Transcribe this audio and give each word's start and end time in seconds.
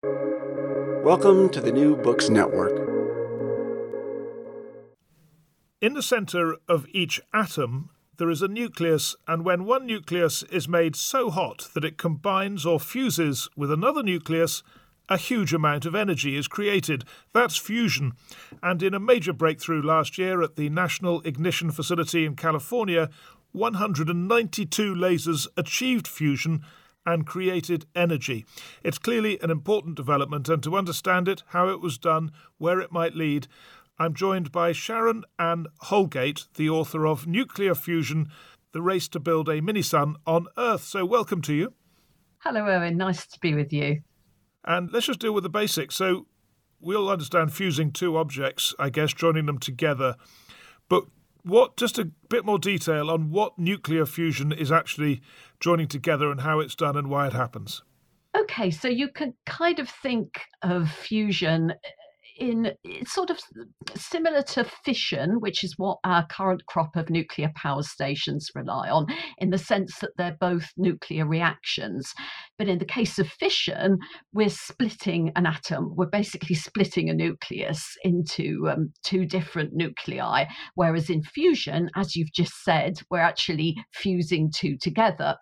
Welcome 0.00 1.48
to 1.48 1.60
the 1.60 1.72
New 1.72 1.96
Books 1.96 2.28
Network. 2.28 2.88
In 5.80 5.94
the 5.94 6.02
centre 6.02 6.54
of 6.68 6.86
each 6.92 7.20
atom, 7.34 7.90
there 8.16 8.30
is 8.30 8.40
a 8.40 8.46
nucleus, 8.46 9.16
and 9.26 9.44
when 9.44 9.64
one 9.64 9.86
nucleus 9.86 10.44
is 10.44 10.68
made 10.68 10.94
so 10.94 11.30
hot 11.30 11.70
that 11.74 11.84
it 11.84 11.98
combines 11.98 12.64
or 12.64 12.78
fuses 12.78 13.48
with 13.56 13.72
another 13.72 14.04
nucleus, 14.04 14.62
a 15.08 15.16
huge 15.16 15.52
amount 15.52 15.84
of 15.84 15.96
energy 15.96 16.36
is 16.36 16.46
created. 16.46 17.02
That's 17.32 17.56
fusion. 17.56 18.12
And 18.62 18.80
in 18.84 18.94
a 18.94 19.00
major 19.00 19.32
breakthrough 19.32 19.82
last 19.82 20.16
year 20.16 20.42
at 20.42 20.54
the 20.54 20.68
National 20.68 21.22
Ignition 21.22 21.72
Facility 21.72 22.24
in 22.24 22.36
California, 22.36 23.10
192 23.50 24.94
lasers 24.94 25.48
achieved 25.56 26.06
fusion 26.06 26.62
and 27.08 27.24
created 27.24 27.86
energy. 27.96 28.44
It's 28.84 28.98
clearly 28.98 29.40
an 29.40 29.50
important 29.50 29.96
development, 29.96 30.46
and 30.50 30.62
to 30.62 30.76
understand 30.76 31.26
it, 31.26 31.42
how 31.48 31.70
it 31.70 31.80
was 31.80 31.96
done, 31.96 32.32
where 32.58 32.80
it 32.80 32.92
might 32.92 33.16
lead, 33.16 33.46
I'm 33.98 34.12
joined 34.12 34.52
by 34.52 34.72
Sharon 34.72 35.24
Ann 35.38 35.68
Holgate, 35.84 36.44
the 36.56 36.68
author 36.68 37.06
of 37.06 37.26
Nuclear 37.26 37.74
Fusion 37.74 38.28
The 38.72 38.82
Race 38.82 39.08
to 39.08 39.20
Build 39.20 39.48
a 39.48 39.62
Mini 39.62 39.80
Sun 39.80 40.16
on 40.26 40.48
Earth. 40.58 40.84
So, 40.84 41.06
welcome 41.06 41.40
to 41.42 41.54
you. 41.54 41.72
Hello, 42.40 42.68
Owen. 42.68 42.98
Nice 42.98 43.26
to 43.26 43.40
be 43.40 43.54
with 43.54 43.72
you. 43.72 44.02
And 44.66 44.92
let's 44.92 45.06
just 45.06 45.20
deal 45.20 45.32
with 45.32 45.44
the 45.44 45.48
basics. 45.48 45.94
So, 45.94 46.26
we 46.78 46.94
all 46.94 47.08
understand 47.08 47.54
fusing 47.54 47.90
two 47.90 48.18
objects, 48.18 48.74
I 48.78 48.90
guess, 48.90 49.14
joining 49.14 49.46
them 49.46 49.58
together. 49.58 50.14
What, 51.48 51.78
just 51.78 51.98
a 51.98 52.04
bit 52.28 52.44
more 52.44 52.58
detail 52.58 53.10
on 53.10 53.30
what 53.30 53.58
nuclear 53.58 54.04
fusion 54.04 54.52
is 54.52 54.70
actually 54.70 55.22
joining 55.60 55.88
together 55.88 56.30
and 56.30 56.42
how 56.42 56.60
it's 56.60 56.74
done 56.74 56.94
and 56.94 57.08
why 57.08 57.26
it 57.26 57.32
happens. 57.32 57.82
Okay, 58.36 58.70
so 58.70 58.86
you 58.86 59.08
can 59.08 59.32
kind 59.46 59.78
of 59.78 59.88
think 59.88 60.42
of 60.60 60.90
fusion 60.90 61.72
in 62.38 62.72
it's 62.84 63.12
sort 63.12 63.30
of 63.30 63.38
similar 63.94 64.42
to 64.42 64.64
fission, 64.84 65.40
which 65.40 65.64
is 65.64 65.74
what 65.76 65.98
our 66.04 66.26
current 66.26 66.64
crop 66.66 66.96
of 66.96 67.10
nuclear 67.10 67.50
power 67.56 67.82
stations 67.82 68.48
rely 68.54 68.88
on, 68.88 69.06
in 69.38 69.50
the 69.50 69.58
sense 69.58 69.98
that 70.00 70.12
they're 70.16 70.36
both 70.40 70.68
nuclear 70.76 71.26
reactions. 71.26 72.12
But 72.58 72.68
in 72.68 72.78
the 72.78 72.84
case 72.84 73.18
of 73.18 73.28
fission, 73.28 73.98
we're 74.32 74.48
splitting 74.48 75.32
an 75.36 75.46
atom. 75.46 75.94
We're 75.96 76.06
basically 76.06 76.54
splitting 76.54 77.10
a 77.10 77.14
nucleus 77.14 77.84
into 78.02 78.68
um, 78.70 78.92
two 79.04 79.26
different 79.26 79.74
nuclei. 79.74 80.46
Whereas 80.74 81.10
in 81.10 81.22
fusion, 81.22 81.90
as 81.96 82.16
you've 82.16 82.32
just 82.32 82.64
said, 82.64 82.98
we're 83.10 83.18
actually 83.18 83.76
fusing 83.92 84.50
two 84.54 84.76
together. 84.80 85.36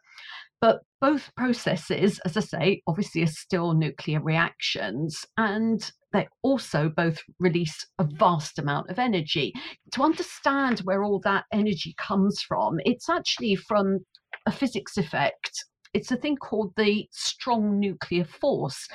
But 0.60 0.80
both 1.00 1.30
processes, 1.36 2.18
as 2.24 2.36
I 2.36 2.40
say, 2.40 2.82
obviously 2.86 3.22
are 3.22 3.26
still 3.26 3.74
nuclear 3.74 4.20
reactions. 4.22 5.24
And 5.36 5.80
they 6.16 6.28
also 6.42 6.88
both 6.88 7.18
release 7.38 7.86
a 7.98 8.04
vast 8.04 8.58
amount 8.58 8.90
of 8.90 8.98
energy. 8.98 9.52
To 9.92 10.02
understand 10.02 10.80
where 10.80 11.04
all 11.04 11.20
that 11.20 11.44
energy 11.52 11.94
comes 11.98 12.40
from, 12.42 12.78
it's 12.84 13.08
actually 13.08 13.56
from 13.56 13.98
a 14.46 14.52
physics 14.52 14.96
effect. 14.96 15.64
It's 15.92 16.10
a 16.10 16.16
thing 16.16 16.36
called 16.36 16.72
the 16.76 17.06
strong 17.12 17.78
nuclear 17.78 18.24
force. 18.24 18.88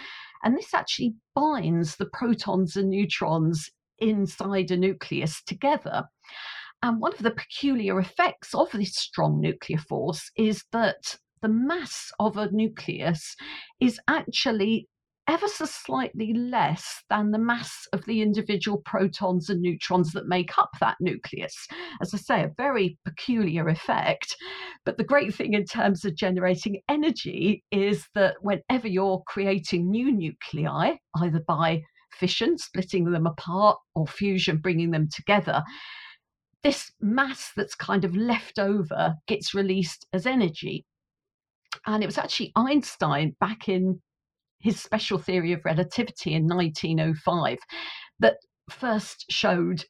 And 0.43 0.57
this 0.57 0.73
actually 0.73 1.13
binds 1.35 1.95
the 1.95 2.09
protons 2.11 2.75
and 2.75 2.89
neutrons 2.89 3.69
inside 3.99 4.71
a 4.71 4.77
nucleus 4.77 5.43
together. 5.43 6.05
And 6.81 6.99
one 6.99 7.13
of 7.13 7.21
the 7.21 7.31
peculiar 7.31 7.99
effects 7.99 8.55
of 8.55 8.71
this 8.71 8.95
strong 8.95 9.39
nuclear 9.39 9.77
force 9.77 10.31
is 10.35 10.63
that 10.71 11.15
the 11.43 11.49
mass 11.49 12.11
of 12.19 12.37
a 12.37 12.51
nucleus 12.51 13.35
is 13.79 13.99
actually 14.07 14.87
ever 15.31 15.47
so 15.47 15.63
slightly 15.63 16.33
less 16.33 17.03
than 17.09 17.31
the 17.31 17.39
mass 17.39 17.87
of 17.93 18.03
the 18.05 18.21
individual 18.21 18.81
protons 18.83 19.49
and 19.49 19.61
neutrons 19.61 20.11
that 20.11 20.27
make 20.27 20.57
up 20.57 20.69
that 20.81 20.97
nucleus. 20.99 21.55
As 22.01 22.13
I 22.13 22.17
say, 22.17 22.43
a 22.43 22.51
very 22.57 22.97
peculiar 23.05 23.69
effect. 23.69 24.35
But 24.83 24.97
the 24.97 25.05
great 25.05 25.33
thing 25.33 25.53
in 25.53 25.63
terms 25.63 26.03
of 26.03 26.17
generating 26.17 26.81
energy 26.89 27.63
is 27.71 28.05
that 28.13 28.35
whenever 28.41 28.89
you're 28.89 29.23
creating 29.25 29.89
new 29.89 30.11
nuclei, 30.11 30.95
either 31.15 31.41
by 31.47 31.81
fission, 32.11 32.57
splitting 32.57 33.09
them 33.09 33.25
apart, 33.25 33.77
or 33.95 34.05
fusion, 34.05 34.57
bringing 34.57 34.91
them 34.91 35.07
together, 35.15 35.63
this 36.61 36.91
mass 36.99 37.51
that's 37.55 37.73
kind 37.73 38.03
of 38.03 38.17
left 38.17 38.59
over 38.59 39.15
gets 39.27 39.53
released 39.53 40.05
as 40.11 40.25
energy. 40.25 40.85
And 41.85 42.03
it 42.03 42.05
was 42.05 42.17
actually 42.17 42.51
Einstein 42.57 43.33
back 43.39 43.69
in 43.69 44.01
his 44.61 44.79
special 44.79 45.17
theory 45.17 45.53
of 45.53 45.65
relativity 45.65 46.33
in 46.33 46.47
1905 46.47 47.57
that 48.19 48.37
first 48.69 49.25
showed 49.29 49.83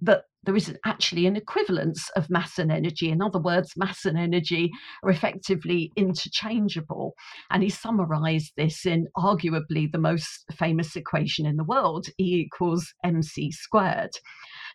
that 0.00 0.22
there 0.44 0.56
is 0.56 0.76
actually 0.84 1.26
an 1.26 1.36
equivalence 1.36 2.10
of 2.16 2.28
mass 2.28 2.58
and 2.58 2.72
energy. 2.72 3.10
In 3.10 3.22
other 3.22 3.38
words, 3.38 3.72
mass 3.76 4.04
and 4.04 4.18
energy 4.18 4.70
are 5.04 5.10
effectively 5.10 5.92
interchangeable. 5.96 7.14
And 7.50 7.62
he 7.62 7.68
summarized 7.68 8.52
this 8.56 8.84
in 8.84 9.06
arguably 9.16 9.90
the 9.90 9.98
most 9.98 10.44
famous 10.52 10.96
equation 10.96 11.46
in 11.46 11.56
the 11.56 11.64
world 11.64 12.06
E 12.18 12.44
equals 12.44 12.92
mc 13.04 13.52
squared. 13.52 14.10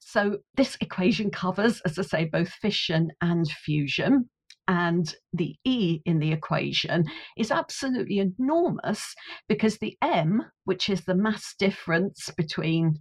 So 0.02 0.38
this 0.56 0.78
equation 0.80 1.32
covers, 1.32 1.82
as 1.82 2.00
I 2.00 2.04
say, 2.04 2.30
both 2.32 2.50
fission 2.50 3.10
and 3.22 3.46
fusion 3.50 4.30
and 4.68 5.16
the 5.34 5.56
E 5.66 6.02
in 6.06 6.20
the 6.20 6.32
equation 6.32 7.06
is 7.38 7.52
absolutely 7.52 8.20
enormous 8.20 9.14
because 9.48 9.78
the 9.78 9.98
M, 10.02 10.44
which 10.66 10.90
is 10.90 11.06
the 11.06 11.16
mass 11.16 11.56
difference 11.58 12.30
between 12.38 12.96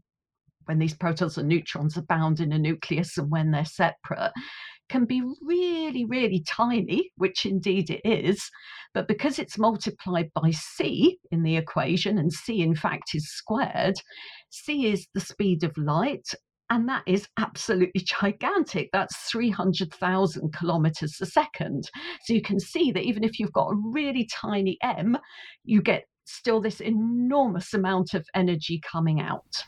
when 0.67 0.79
these 0.79 0.95
protons 0.95 1.39
and 1.39 1.49
neutrons 1.49 1.97
are 1.97 2.03
bound 2.03 2.41
in 2.41 2.53
a 2.53 2.59
nucleus 2.59 3.17
and 3.17 3.31
when 3.31 3.51
they're 3.53 3.65
separate, 3.65 4.33
can 4.89 5.05
be 5.05 5.23
really, 5.43 6.05
really 6.05 6.43
tiny, 6.47 7.11
which 7.17 7.45
indeed 7.45 7.91
it 7.91 8.01
is. 8.05 8.51
But 8.95 9.09
because 9.09 9.39
it's 9.39 9.59
multiplied 9.59 10.31
by 10.35 10.51
c 10.53 11.19
in 11.31 11.43
the 11.43 11.57
equation, 11.57 12.19
and 12.19 12.33
c 12.33 12.63
in 12.63 12.75
fact 12.75 13.11
is 13.15 13.29
squared, 13.29 13.95
c 14.51 14.87
is 14.87 15.07
the 15.15 15.21
speed 15.21 15.65
of 15.65 15.77
light, 15.77 16.29
and 16.71 16.89
that 16.89 17.03
is 17.07 17.29
absolutely 17.39 18.03
gigantic. 18.05 18.91
That's 18.93 19.17
300,000 19.31 20.53
kilometers 20.53 21.19
a 21.21 21.27
second. 21.27 21.91
So 22.25 22.35
you 22.35 22.43
can 22.43 22.59
see 22.59 22.91
that 22.93 23.05
even 23.05 23.25
if 23.25 23.39
you've 23.39 23.53
got 23.53 23.69
a 23.69 23.81
really 23.93 24.29
tiny 24.33 24.79
m, 24.83 25.17
you 25.65 25.81
get 25.81 26.05
still 26.25 26.61
this 26.61 26.81
enormous 26.81 27.73
amount 27.73 28.15
of 28.15 28.27
energy 28.35 28.81
coming 28.81 29.21
out. 29.21 29.65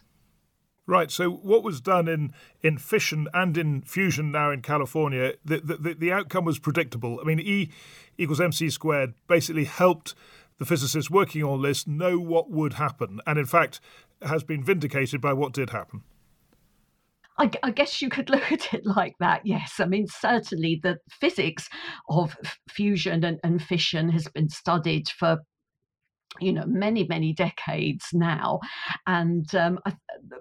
Right. 0.87 1.11
So, 1.11 1.31
what 1.31 1.63
was 1.63 1.83
done 1.83 2.09
in, 2.09 2.33
in 2.63 2.79
fission 2.79 3.29
and 3.35 3.59
in 3.59 3.83
fusion 3.83 4.33
now 4.33 4.51
in 4.51 4.63
California, 4.63 5.35
the, 5.45 5.59
the, 5.61 5.95
the 5.95 6.11
outcome 6.11 6.47
was 6.47 6.59
predictable. 6.59 7.21
I 7.21 7.25
mean, 7.25 7.41
E 7.41 7.71
equals 8.17 8.41
mc 8.41 8.71
squared 8.71 9.13
basically 9.29 9.65
helped 9.65 10.15
the 10.57 10.65
physicists 10.65 11.11
working 11.11 11.45
on 11.45 11.61
this 11.61 11.87
know 11.87 12.19
what 12.19 12.51
would 12.51 12.75
happen, 12.75 13.21
and 13.27 13.39
in 13.39 13.45
fact, 13.45 13.81
has 14.23 14.43
been 14.43 14.65
vindicated 14.65 15.21
by 15.21 15.35
what 15.35 15.53
did 15.53 15.71
happen. 15.71 16.05
I, 17.39 17.51
I, 17.63 17.71
guess 17.71 18.03
you 18.03 18.09
could 18.09 18.31
look 18.31 18.51
at 18.53 18.75
it 18.75 18.85
like 18.85 19.15
that. 19.21 19.43
Yes, 19.45 19.75
I 19.79 19.87
mean 19.87 20.07
certainly 20.09 20.81
the 20.83 20.99
physics 21.11 21.69
of 22.09 22.37
fusion 22.69 23.25
and, 23.25 23.39
and 23.45 23.63
fission 23.63 24.11
has 24.11 24.29
been 24.29 24.49
studied 24.49 25.09
for 25.09 25.39
you 26.41 26.53
know 26.53 26.65
many 26.67 27.07
many 27.09 27.33
decades 27.33 28.07
now, 28.13 28.61
and 29.07 29.53
um, 29.55 29.79
I, 29.87 29.95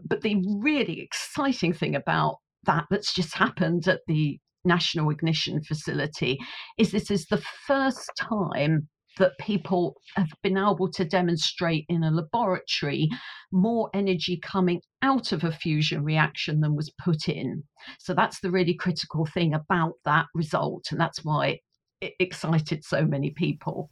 but 0.05 0.21
the 0.21 0.43
really 0.59 1.01
exciting 1.01 1.73
thing 1.73 1.95
about 1.95 2.37
that 2.65 2.85
that's 2.89 3.13
just 3.13 3.35
happened 3.35 3.87
at 3.87 4.01
the 4.07 4.39
National 4.65 5.09
Ignition 5.09 5.63
Facility 5.63 6.37
is 6.77 6.91
this 6.91 7.09
is 7.09 7.25
the 7.27 7.41
first 7.65 8.11
time 8.19 8.89
that 9.17 9.37
people 9.39 9.95
have 10.15 10.29
been 10.43 10.57
able 10.57 10.89
to 10.91 11.05
demonstrate 11.05 11.85
in 11.89 12.03
a 12.03 12.11
laboratory 12.11 13.09
more 13.51 13.89
energy 13.93 14.39
coming 14.41 14.81
out 15.01 15.31
of 15.31 15.43
a 15.43 15.51
fusion 15.51 16.03
reaction 16.03 16.61
than 16.61 16.75
was 16.75 16.91
put 17.03 17.27
in. 17.27 17.63
So 17.99 18.13
that's 18.13 18.39
the 18.39 18.51
really 18.51 18.73
critical 18.73 19.25
thing 19.25 19.53
about 19.53 19.93
that 20.05 20.25
result. 20.33 20.87
And 20.91 20.99
that's 20.99 21.23
why 21.23 21.59
it 22.01 22.13
excited 22.19 22.83
so 22.83 23.05
many 23.05 23.31
people. 23.31 23.89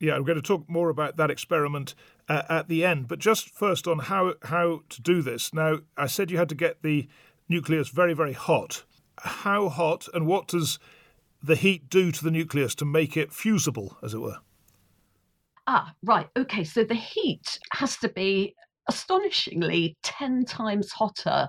Yeah, 0.00 0.14
I'm 0.14 0.24
going 0.24 0.36
to 0.36 0.42
talk 0.42 0.68
more 0.68 0.90
about 0.90 1.16
that 1.16 1.30
experiment 1.30 1.94
uh, 2.28 2.42
at 2.48 2.68
the 2.68 2.84
end, 2.84 3.08
but 3.08 3.18
just 3.18 3.50
first 3.50 3.88
on 3.88 3.98
how 3.98 4.34
how 4.44 4.82
to 4.90 5.02
do 5.02 5.22
this. 5.22 5.52
Now, 5.52 5.78
I 5.96 6.06
said 6.06 6.30
you 6.30 6.38
had 6.38 6.48
to 6.50 6.54
get 6.54 6.82
the 6.82 7.08
nucleus 7.48 7.88
very 7.88 8.14
very 8.14 8.32
hot. 8.32 8.84
How 9.18 9.68
hot, 9.68 10.06
and 10.14 10.28
what 10.28 10.46
does 10.46 10.78
the 11.42 11.56
heat 11.56 11.88
do 11.88 12.10
to 12.12 12.24
the 12.24 12.30
nucleus 12.30 12.74
to 12.76 12.84
make 12.84 13.16
it 13.16 13.32
fusible, 13.32 13.96
as 14.02 14.14
it 14.14 14.18
were? 14.18 14.38
Ah, 15.66 15.92
right. 16.02 16.28
Okay. 16.36 16.64
So 16.64 16.84
the 16.84 16.94
heat 16.94 17.58
has 17.72 17.96
to 17.98 18.08
be 18.08 18.54
astonishingly 18.88 19.96
10 20.02 20.44
times 20.46 20.90
hotter 20.90 21.46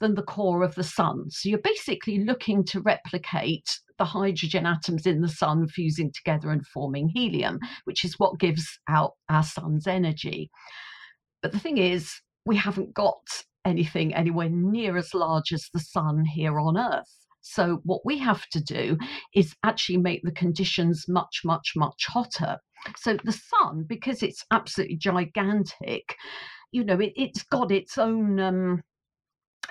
than 0.00 0.14
the 0.14 0.22
core 0.22 0.62
of 0.62 0.74
the 0.74 0.84
sun. 0.84 1.30
So 1.30 1.48
you're 1.48 1.58
basically 1.58 2.24
looking 2.24 2.64
to 2.66 2.80
replicate 2.80 3.78
the 3.98 4.04
hydrogen 4.04 4.66
atoms 4.66 5.06
in 5.06 5.22
the 5.22 5.28
sun 5.28 5.66
fusing 5.68 6.12
together 6.12 6.50
and 6.50 6.66
forming 6.66 7.08
helium, 7.08 7.58
which 7.84 8.04
is 8.04 8.18
what 8.18 8.38
gives 8.38 8.78
out 8.88 9.12
our 9.28 9.42
sun's 9.42 9.86
energy. 9.86 10.50
But 11.42 11.52
the 11.52 11.60
thing 11.60 11.78
is, 11.78 12.12
we 12.44 12.56
haven't 12.56 12.92
got 12.92 13.22
anything 13.64 14.14
anywhere 14.14 14.50
near 14.50 14.96
as 14.96 15.14
large 15.14 15.52
as 15.52 15.68
the 15.72 15.80
sun 15.80 16.24
here 16.24 16.58
on 16.58 16.76
Earth. 16.76 17.23
So, 17.46 17.80
what 17.84 18.00
we 18.06 18.16
have 18.18 18.48
to 18.48 18.60
do 18.60 18.96
is 19.34 19.54
actually 19.64 19.98
make 19.98 20.22
the 20.24 20.32
conditions 20.32 21.04
much, 21.08 21.42
much, 21.44 21.74
much 21.76 22.06
hotter. 22.06 22.56
So, 22.96 23.18
the 23.22 23.32
sun, 23.32 23.84
because 23.86 24.22
it's 24.22 24.46
absolutely 24.50 24.96
gigantic, 24.96 26.16
you 26.72 26.84
know, 26.84 26.98
it, 26.98 27.36
has 27.36 27.42
got 27.44 27.70
its 27.70 27.98
own. 27.98 28.40
Um, 28.40 28.82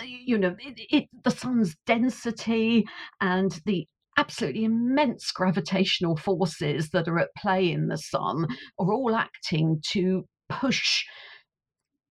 you 0.01 0.37
know, 0.37 0.55
it, 0.59 0.79
it, 0.91 1.09
the 1.23 1.31
sun's 1.31 1.75
density 1.85 2.85
and 3.21 3.59
the 3.65 3.87
absolutely 4.17 4.65
immense 4.65 5.31
gravitational 5.31 6.15
forces 6.15 6.89
that 6.89 7.07
are 7.07 7.19
at 7.19 7.35
play 7.35 7.71
in 7.71 7.87
the 7.87 7.97
sun 7.97 8.47
are 8.79 8.93
all 8.93 9.15
acting 9.15 9.79
to 9.83 10.27
push 10.49 11.03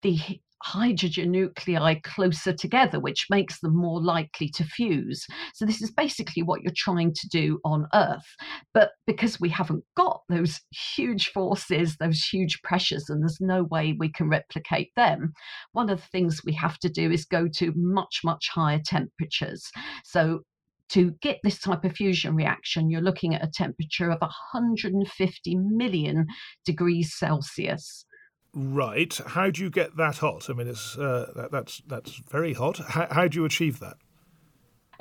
the 0.02 0.20
hydrogen 0.64 1.30
nuclei 1.32 1.96
closer 2.04 2.54
together, 2.54 3.00
which 3.00 3.28
makes 3.30 3.60
them 3.60 3.76
more 3.76 4.02
likely 4.02 4.48
to 4.48 4.64
fuse. 4.64 5.26
So, 5.54 5.66
this 5.66 5.82
is 5.82 5.92
basically 5.92 6.42
what 6.42 6.62
you're 6.62 6.74
trying 6.76 7.14
to 7.14 7.28
do 7.30 7.60
on 7.66 7.88
Earth. 7.94 8.36
But 8.74 8.92
because 9.06 9.40
we 9.40 9.50
haven't 9.50 9.84
got 9.98 10.22
those 10.30 10.62
huge 10.96 11.30
forces, 11.30 11.98
those 11.98 12.24
huge 12.24 12.62
pressures, 12.64 13.10
and 13.10 13.22
there's 13.22 13.42
no 13.42 13.64
way 13.64 13.96
we 13.98 14.10
can 14.10 14.30
replicate 14.30 14.92
them, 14.96 15.34
one 15.74 15.90
of 15.90 16.00
the 16.00 16.08
things 16.08 16.42
we 16.46 16.54
have 16.54 16.80
to 16.80 16.90
do 16.90 17.12
is 17.12 17.26
go 17.26 17.48
to 17.56 17.74
much, 17.76 18.22
much 18.24 18.50
higher 18.50 18.82
temperatures. 18.84 19.70
So, 20.06 20.44
to 20.90 21.12
get 21.22 21.40
this 21.44 21.60
type 21.60 21.84
of 21.84 21.94
fusion 21.94 22.36
reaction, 22.36 22.90
you're 22.90 23.02
looking 23.02 23.34
at 23.34 23.44
a 23.44 23.52
temperature 23.52 24.12
of 24.12 24.22
150 24.22 25.56
million 25.56 26.28
degrees 26.66 27.14
Celsius. 27.16 28.06
Right. 28.54 29.20
How 29.28 29.50
do 29.50 29.64
you 29.64 29.70
get 29.70 29.98
that 29.98 30.18
hot? 30.18 30.50
I 30.50 30.54
mean, 30.54 30.68
it's 30.68 30.98
uh, 30.98 31.32
that, 31.36 31.52
that's 31.52 31.82
that's 31.88 32.22
very 32.30 32.54
hot. 32.54 32.78
How, 32.78 33.08
how 33.10 33.28
do 33.28 33.40
you 33.40 33.46
achieve 33.46 33.80
that? 33.80 33.98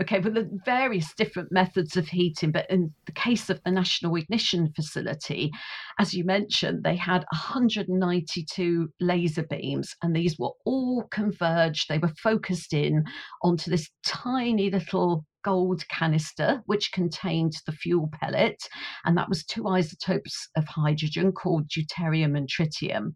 Okay, 0.01 0.21
well, 0.21 0.33
the 0.33 0.49
various 0.65 1.13
different 1.15 1.53
methods 1.53 1.99
of 1.99 2.09
heating, 2.09 2.51
but 2.51 2.69
in 2.71 2.95
the 3.05 3.13
case 3.13 3.51
of 3.51 3.61
the 3.63 3.71
National 3.71 4.17
Ignition 4.17 4.73
Facility, 4.75 5.51
as 5.99 6.15
you 6.15 6.25
mentioned, 6.25 6.83
they 6.83 6.97
had 6.97 7.25
192 7.31 8.89
laser 9.01 9.43
beams, 9.43 9.95
and 10.03 10.17
these 10.17 10.39
were 10.39 10.53
all 10.65 11.05
converged. 11.11 11.89
They 11.89 11.99
were 11.99 12.13
focused 12.23 12.73
in 12.73 13.05
onto 13.43 13.71
this 13.71 13.91
tiny 14.05 14.71
little 14.71 15.27
gold 15.43 15.87
canister, 15.89 16.63
which 16.67 16.93
contained 16.93 17.53
the 17.67 17.73
fuel 17.73 18.11
pellet, 18.13 18.63
and 19.05 19.17
that 19.17 19.29
was 19.29 19.45
two 19.45 19.69
isotopes 19.69 20.49
of 20.57 20.65
hydrogen 20.67 21.33
called 21.33 21.69
deuterium 21.69 22.37
and 22.37 22.49
tritium. 22.49 23.15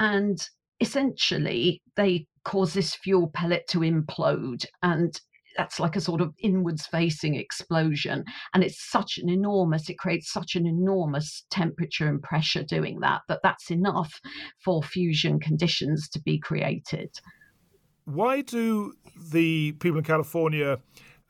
And 0.00 0.38
essentially, 0.80 1.82
they 1.96 2.26
cause 2.44 2.72
this 2.72 2.94
fuel 2.94 3.30
pellet 3.34 3.66
to 3.68 3.80
implode, 3.80 4.64
and 4.82 5.20
that's 5.56 5.80
like 5.80 5.96
a 5.96 6.00
sort 6.00 6.20
of 6.20 6.32
inwards 6.38 6.86
facing 6.86 7.34
explosion. 7.34 8.24
And 8.54 8.62
it's 8.62 8.90
such 8.90 9.18
an 9.18 9.28
enormous, 9.28 9.90
it 9.90 9.98
creates 9.98 10.32
such 10.32 10.54
an 10.54 10.66
enormous 10.66 11.44
temperature 11.50 12.08
and 12.08 12.22
pressure 12.22 12.62
doing 12.62 13.00
that, 13.00 13.22
that 13.28 13.40
that's 13.42 13.70
enough 13.70 14.20
for 14.64 14.82
fusion 14.82 15.40
conditions 15.40 16.08
to 16.10 16.20
be 16.20 16.38
created. 16.38 17.10
Why 18.04 18.40
do 18.40 18.94
the 19.32 19.72
people 19.72 19.98
in 19.98 20.04
California 20.04 20.78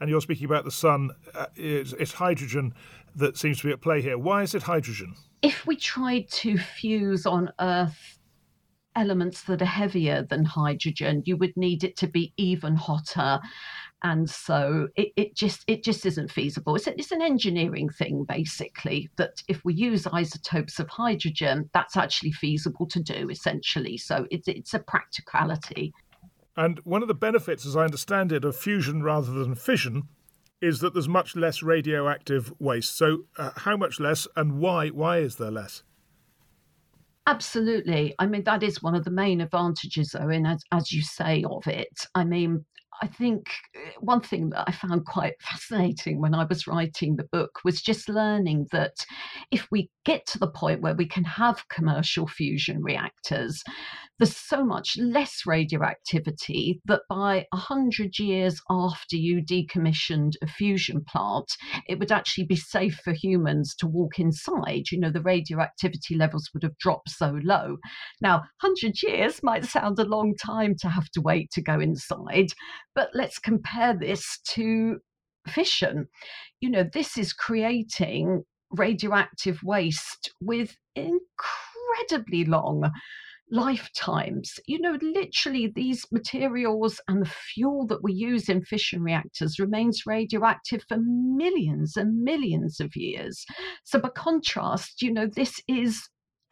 and 0.00 0.08
you're 0.10 0.20
speaking 0.20 0.46
about 0.46 0.64
the 0.64 0.70
sun, 0.70 1.10
uh, 1.34 1.46
it's, 1.56 1.92
it's 1.94 2.12
hydrogen 2.12 2.74
that 3.16 3.36
seems 3.36 3.58
to 3.60 3.66
be 3.66 3.72
at 3.72 3.80
play 3.80 4.00
here. 4.00 4.18
Why 4.18 4.42
is 4.42 4.54
it 4.54 4.62
hydrogen? 4.62 5.14
If 5.42 5.66
we 5.66 5.76
tried 5.76 6.28
to 6.30 6.56
fuse 6.58 7.26
on 7.26 7.50
Earth 7.60 8.18
elements 8.96 9.42
that 9.44 9.62
are 9.62 9.66
heavier 9.66 10.26
than 10.28 10.44
hydrogen, 10.44 11.22
you 11.24 11.36
would 11.36 11.56
need 11.56 11.84
it 11.84 11.96
to 11.98 12.06
be 12.06 12.32
even 12.36 12.74
hotter. 12.76 13.40
And 14.04 14.30
so 14.30 14.86
it, 14.94 15.08
it 15.16 15.34
just 15.34 15.64
it 15.66 15.82
just 15.82 16.06
isn't 16.06 16.30
feasible. 16.30 16.76
It's, 16.76 16.86
it's 16.86 17.10
an 17.10 17.22
engineering 17.22 17.88
thing, 17.88 18.24
basically, 18.28 19.10
that 19.16 19.42
if 19.48 19.64
we 19.64 19.74
use 19.74 20.06
isotopes 20.06 20.78
of 20.78 20.88
hydrogen, 20.88 21.68
that's 21.74 21.96
actually 21.96 22.32
feasible 22.32 22.86
to 22.86 23.02
do, 23.02 23.28
essentially. 23.28 23.96
So 23.96 24.26
it's, 24.30 24.46
it's 24.46 24.74
a 24.74 24.78
practicality. 24.78 25.92
And 26.58 26.81
one 26.81 27.02
of 27.02 27.08
the 27.08 27.14
benefits, 27.14 27.64
as 27.64 27.76
I 27.76 27.84
understand 27.84 28.32
it, 28.32 28.44
of 28.44 28.56
fusion 28.56 29.00
rather 29.00 29.31
than 29.31 29.55
fission 29.55 30.08
is 30.60 30.81
that 30.81 30.93
there's 30.93 31.08
much 31.08 31.37
less 31.37 31.62
radioactive 31.62 32.52
waste. 32.58 32.99
So, 32.99 33.26
uh, 33.37 33.52
how 33.58 33.76
much 33.76 34.00
less 34.00 34.26
and 34.34 34.58
why? 34.58 34.88
Why 34.88 35.19
is 35.19 35.37
there 35.37 35.52
less? 35.52 35.84
Absolutely. 37.28 38.12
I 38.19 38.26
mean, 38.26 38.43
that 38.43 38.64
is 38.64 38.82
one 38.82 38.96
of 38.96 39.05
the 39.05 39.12
main 39.12 39.40
advantages, 39.40 40.16
Owen, 40.19 40.46
as, 40.46 40.60
as 40.72 40.90
you 40.90 41.00
say, 41.00 41.44
of 41.49 41.64
it. 41.69 42.06
I 42.16 42.25
mean, 42.25 42.64
I 43.00 43.06
think 43.06 43.48
eh, 43.74 43.90
one 44.00 44.20
thing 44.20 44.50
that 44.50 44.64
I 44.66 44.72
found 44.72 45.04
quite 45.06 45.34
fascinating 45.40 46.20
when 46.20 46.34
I 46.34 46.44
was 46.44 46.66
writing 46.66 47.16
the 47.16 47.28
book 47.30 47.60
was 47.64 47.80
just 47.80 48.08
learning 48.08 48.66
that 48.72 48.94
if 49.50 49.66
we 49.70 49.90
get 50.04 50.26
to 50.26 50.38
the 50.38 50.50
point 50.50 50.80
where 50.80 50.94
we 50.94 51.06
can 51.06 51.24
have 51.24 51.68
commercial 51.68 52.26
fusion 52.26 52.82
reactors, 52.82 53.62
there's 54.18 54.36
so 54.36 54.64
much 54.64 54.96
less 54.98 55.42
radioactivity 55.46 56.80
that 56.86 57.02
by 57.08 57.46
100 57.52 58.18
years 58.18 58.60
after 58.68 59.16
you 59.16 59.42
decommissioned 59.42 60.32
a 60.42 60.46
fusion 60.46 61.04
plant, 61.06 61.52
it 61.86 61.98
would 61.98 62.10
actually 62.10 62.44
be 62.44 62.56
safe 62.56 63.00
for 63.04 63.12
humans 63.12 63.76
to 63.76 63.86
walk 63.86 64.18
inside. 64.18 64.90
You 64.90 64.98
know, 64.98 65.10
the 65.10 65.22
radioactivity 65.22 66.16
levels 66.16 66.50
would 66.52 66.64
have 66.64 66.76
dropped 66.78 67.10
so 67.10 67.38
low. 67.44 67.76
Now, 68.20 68.38
100 68.60 69.00
years 69.02 69.40
might 69.42 69.64
sound 69.64 69.98
a 69.98 70.04
long 70.04 70.34
time 70.34 70.74
to 70.80 70.88
have 70.88 71.08
to 71.10 71.20
wait 71.20 71.50
to 71.52 71.62
go 71.62 71.78
inside, 71.78 72.48
but 72.98 73.10
let's 73.14 73.38
compare 73.38 73.96
this 73.96 74.40
to 74.44 74.98
fission. 75.46 76.08
You 76.60 76.68
know, 76.68 76.82
this 76.82 77.16
is 77.16 77.32
creating 77.32 78.42
radioactive 78.72 79.62
waste 79.62 80.32
with 80.40 80.76
incredibly 80.96 82.44
long 82.44 82.90
lifetimes. 83.52 84.58
You 84.66 84.80
know, 84.80 84.98
literally, 85.00 85.68
these 85.72 86.06
materials 86.10 87.00
and 87.06 87.22
the 87.22 87.30
fuel 87.30 87.86
that 87.86 88.02
we 88.02 88.14
use 88.14 88.48
in 88.48 88.64
fission 88.64 89.00
reactors 89.00 89.60
remains 89.60 90.02
radioactive 90.04 90.82
for 90.88 90.96
millions 90.98 91.96
and 91.96 92.24
millions 92.24 92.80
of 92.80 92.96
years. 92.96 93.46
So, 93.84 94.00
by 94.00 94.08
contrast, 94.08 95.02
you 95.02 95.12
know, 95.12 95.28
this 95.28 95.60
is 95.68 96.02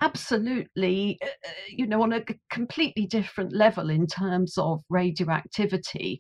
absolutely, 0.01 1.19
uh, 1.23 1.27
uh 1.27 1.51
you 1.69 1.87
know, 1.87 2.03
on 2.03 2.13
a 2.13 2.25
completely 2.51 3.07
different 3.07 3.53
level 3.53 3.91
in 3.91 4.07
terms 4.07 4.59
of 4.59 4.83
radioactivity 4.91 6.19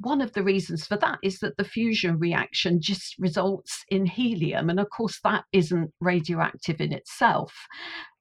one 0.00 0.20
of 0.20 0.32
the 0.32 0.44
reasons 0.44 0.86
for 0.86 0.96
that 0.98 1.18
is 1.24 1.40
that 1.40 1.56
the 1.56 1.64
fusion 1.64 2.18
reaction 2.18 2.80
just 2.80 3.16
results 3.18 3.84
in 3.88 4.06
helium. 4.06 4.70
And 4.70 4.78
of 4.78 4.88
course, 4.90 5.18
that 5.24 5.44
isn't 5.52 5.90
radioactive 6.00 6.80
in 6.80 6.92
itself. 6.92 7.52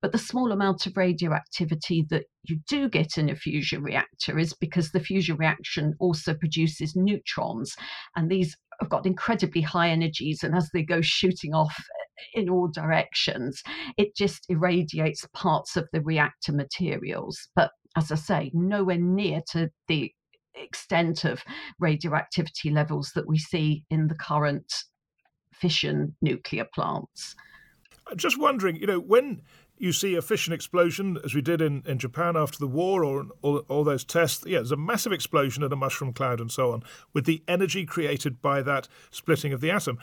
But 0.01 0.11
the 0.11 0.17
small 0.17 0.51
amount 0.51 0.87
of 0.87 0.97
radioactivity 0.97 2.05
that 2.09 2.25
you 2.43 2.59
do 2.67 2.89
get 2.89 3.17
in 3.17 3.29
a 3.29 3.35
fusion 3.35 3.83
reactor 3.83 4.39
is 4.39 4.53
because 4.53 4.91
the 4.91 4.99
fusion 4.99 5.37
reaction 5.37 5.93
also 5.99 6.33
produces 6.33 6.95
neutrons. 6.95 7.75
And 8.15 8.29
these 8.29 8.57
have 8.79 8.89
got 8.89 9.05
incredibly 9.05 9.61
high 9.61 9.89
energies. 9.89 10.41
And 10.43 10.55
as 10.55 10.69
they 10.73 10.81
go 10.81 11.01
shooting 11.01 11.53
off 11.53 11.77
in 12.33 12.49
all 12.49 12.67
directions, 12.67 13.63
it 13.97 14.15
just 14.15 14.45
irradiates 14.49 15.27
parts 15.33 15.77
of 15.77 15.87
the 15.91 16.01
reactor 16.01 16.53
materials. 16.53 17.47
But 17.55 17.71
as 17.95 18.11
I 18.11 18.15
say, 18.15 18.51
nowhere 18.53 18.97
near 18.97 19.41
to 19.51 19.69
the 19.87 20.11
extent 20.55 21.23
of 21.23 21.43
radioactivity 21.79 22.71
levels 22.71 23.11
that 23.15 23.27
we 23.27 23.37
see 23.37 23.83
in 23.89 24.07
the 24.07 24.15
current 24.15 24.73
fission 25.53 26.15
nuclear 26.21 26.65
plants. 26.73 27.35
I'm 28.09 28.17
just 28.17 28.39
wondering, 28.39 28.77
you 28.77 28.87
know, 28.87 28.99
when 28.99 29.41
you 29.79 29.91
see 29.91 30.15
a 30.15 30.21
fission 30.21 30.53
explosion, 30.53 31.19
as 31.23 31.35
we 31.35 31.41
did 31.41 31.61
in, 31.61 31.83
in 31.85 31.99
Japan 31.99 32.35
after 32.35 32.57
the 32.57 32.67
war, 32.67 33.03
or 33.03 33.27
all, 33.41 33.57
all 33.67 33.83
those 33.83 34.03
tests, 34.03 34.43
yeah, 34.47 34.57
there's 34.57 34.71
a 34.71 34.77
massive 34.77 35.11
explosion 35.11 35.63
and 35.63 35.71
a 35.71 35.75
mushroom 35.75 36.13
cloud 36.13 36.39
and 36.39 36.51
so 36.51 36.71
on, 36.71 36.83
with 37.13 37.25
the 37.25 37.43
energy 37.47 37.85
created 37.85 38.41
by 38.41 38.61
that 38.61 38.87
splitting 39.11 39.53
of 39.53 39.61
the 39.61 39.69
atom. 39.69 39.99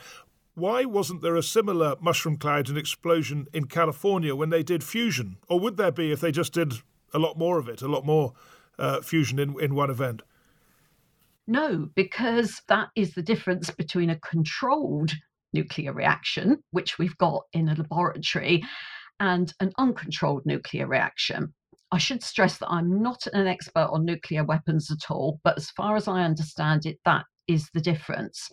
Why 0.54 0.84
wasn't 0.84 1.20
there 1.20 1.34
a 1.34 1.42
similar 1.42 1.96
mushroom 2.00 2.36
cloud 2.36 2.68
and 2.68 2.78
explosion 2.78 3.48
in 3.52 3.64
California 3.64 4.36
when 4.36 4.50
they 4.50 4.62
did 4.62 4.84
fusion? 4.84 5.38
Or 5.48 5.58
would 5.58 5.76
there 5.76 5.90
be 5.90 6.12
if 6.12 6.20
they 6.20 6.30
just 6.30 6.52
did 6.52 6.74
a 7.12 7.18
lot 7.18 7.36
more 7.36 7.58
of 7.58 7.68
it, 7.68 7.82
a 7.82 7.88
lot 7.88 8.06
more 8.06 8.34
uh, 8.78 9.00
fusion 9.00 9.40
in, 9.40 9.58
in 9.60 9.74
one 9.74 9.90
event? 9.90 10.22
No, 11.48 11.88
because 11.96 12.62
that 12.68 12.88
is 12.94 13.14
the 13.14 13.22
difference 13.22 13.68
between 13.70 14.10
a 14.10 14.20
controlled 14.20 15.12
nuclear 15.52 15.92
reaction, 15.92 16.62
which 16.70 16.98
we've 16.98 17.18
got 17.18 17.42
in 17.52 17.68
a 17.68 17.74
laboratory, 17.74 18.62
and 19.18 19.52
an 19.58 19.72
uncontrolled 19.76 20.46
nuclear 20.46 20.86
reaction. 20.86 21.52
I 21.90 21.98
should 21.98 22.22
stress 22.22 22.58
that 22.58 22.70
I'm 22.70 23.02
not 23.02 23.26
an 23.32 23.46
expert 23.46 23.88
on 23.90 24.04
nuclear 24.04 24.44
weapons 24.44 24.90
at 24.90 25.10
all, 25.10 25.40
but 25.42 25.56
as 25.56 25.70
far 25.70 25.96
as 25.96 26.08
I 26.08 26.22
understand 26.22 26.86
it, 26.86 26.98
that 27.04 27.24
is 27.46 27.68
the 27.74 27.80
difference. 27.80 28.48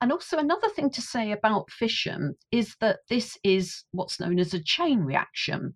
And 0.00 0.12
also, 0.12 0.38
another 0.38 0.68
thing 0.68 0.90
to 0.90 1.00
say 1.00 1.32
about 1.32 1.70
fission 1.70 2.34
is 2.50 2.76
that 2.80 2.98
this 3.08 3.38
is 3.42 3.84
what's 3.92 4.20
known 4.20 4.38
as 4.38 4.52
a 4.52 4.62
chain 4.62 5.00
reaction. 5.00 5.74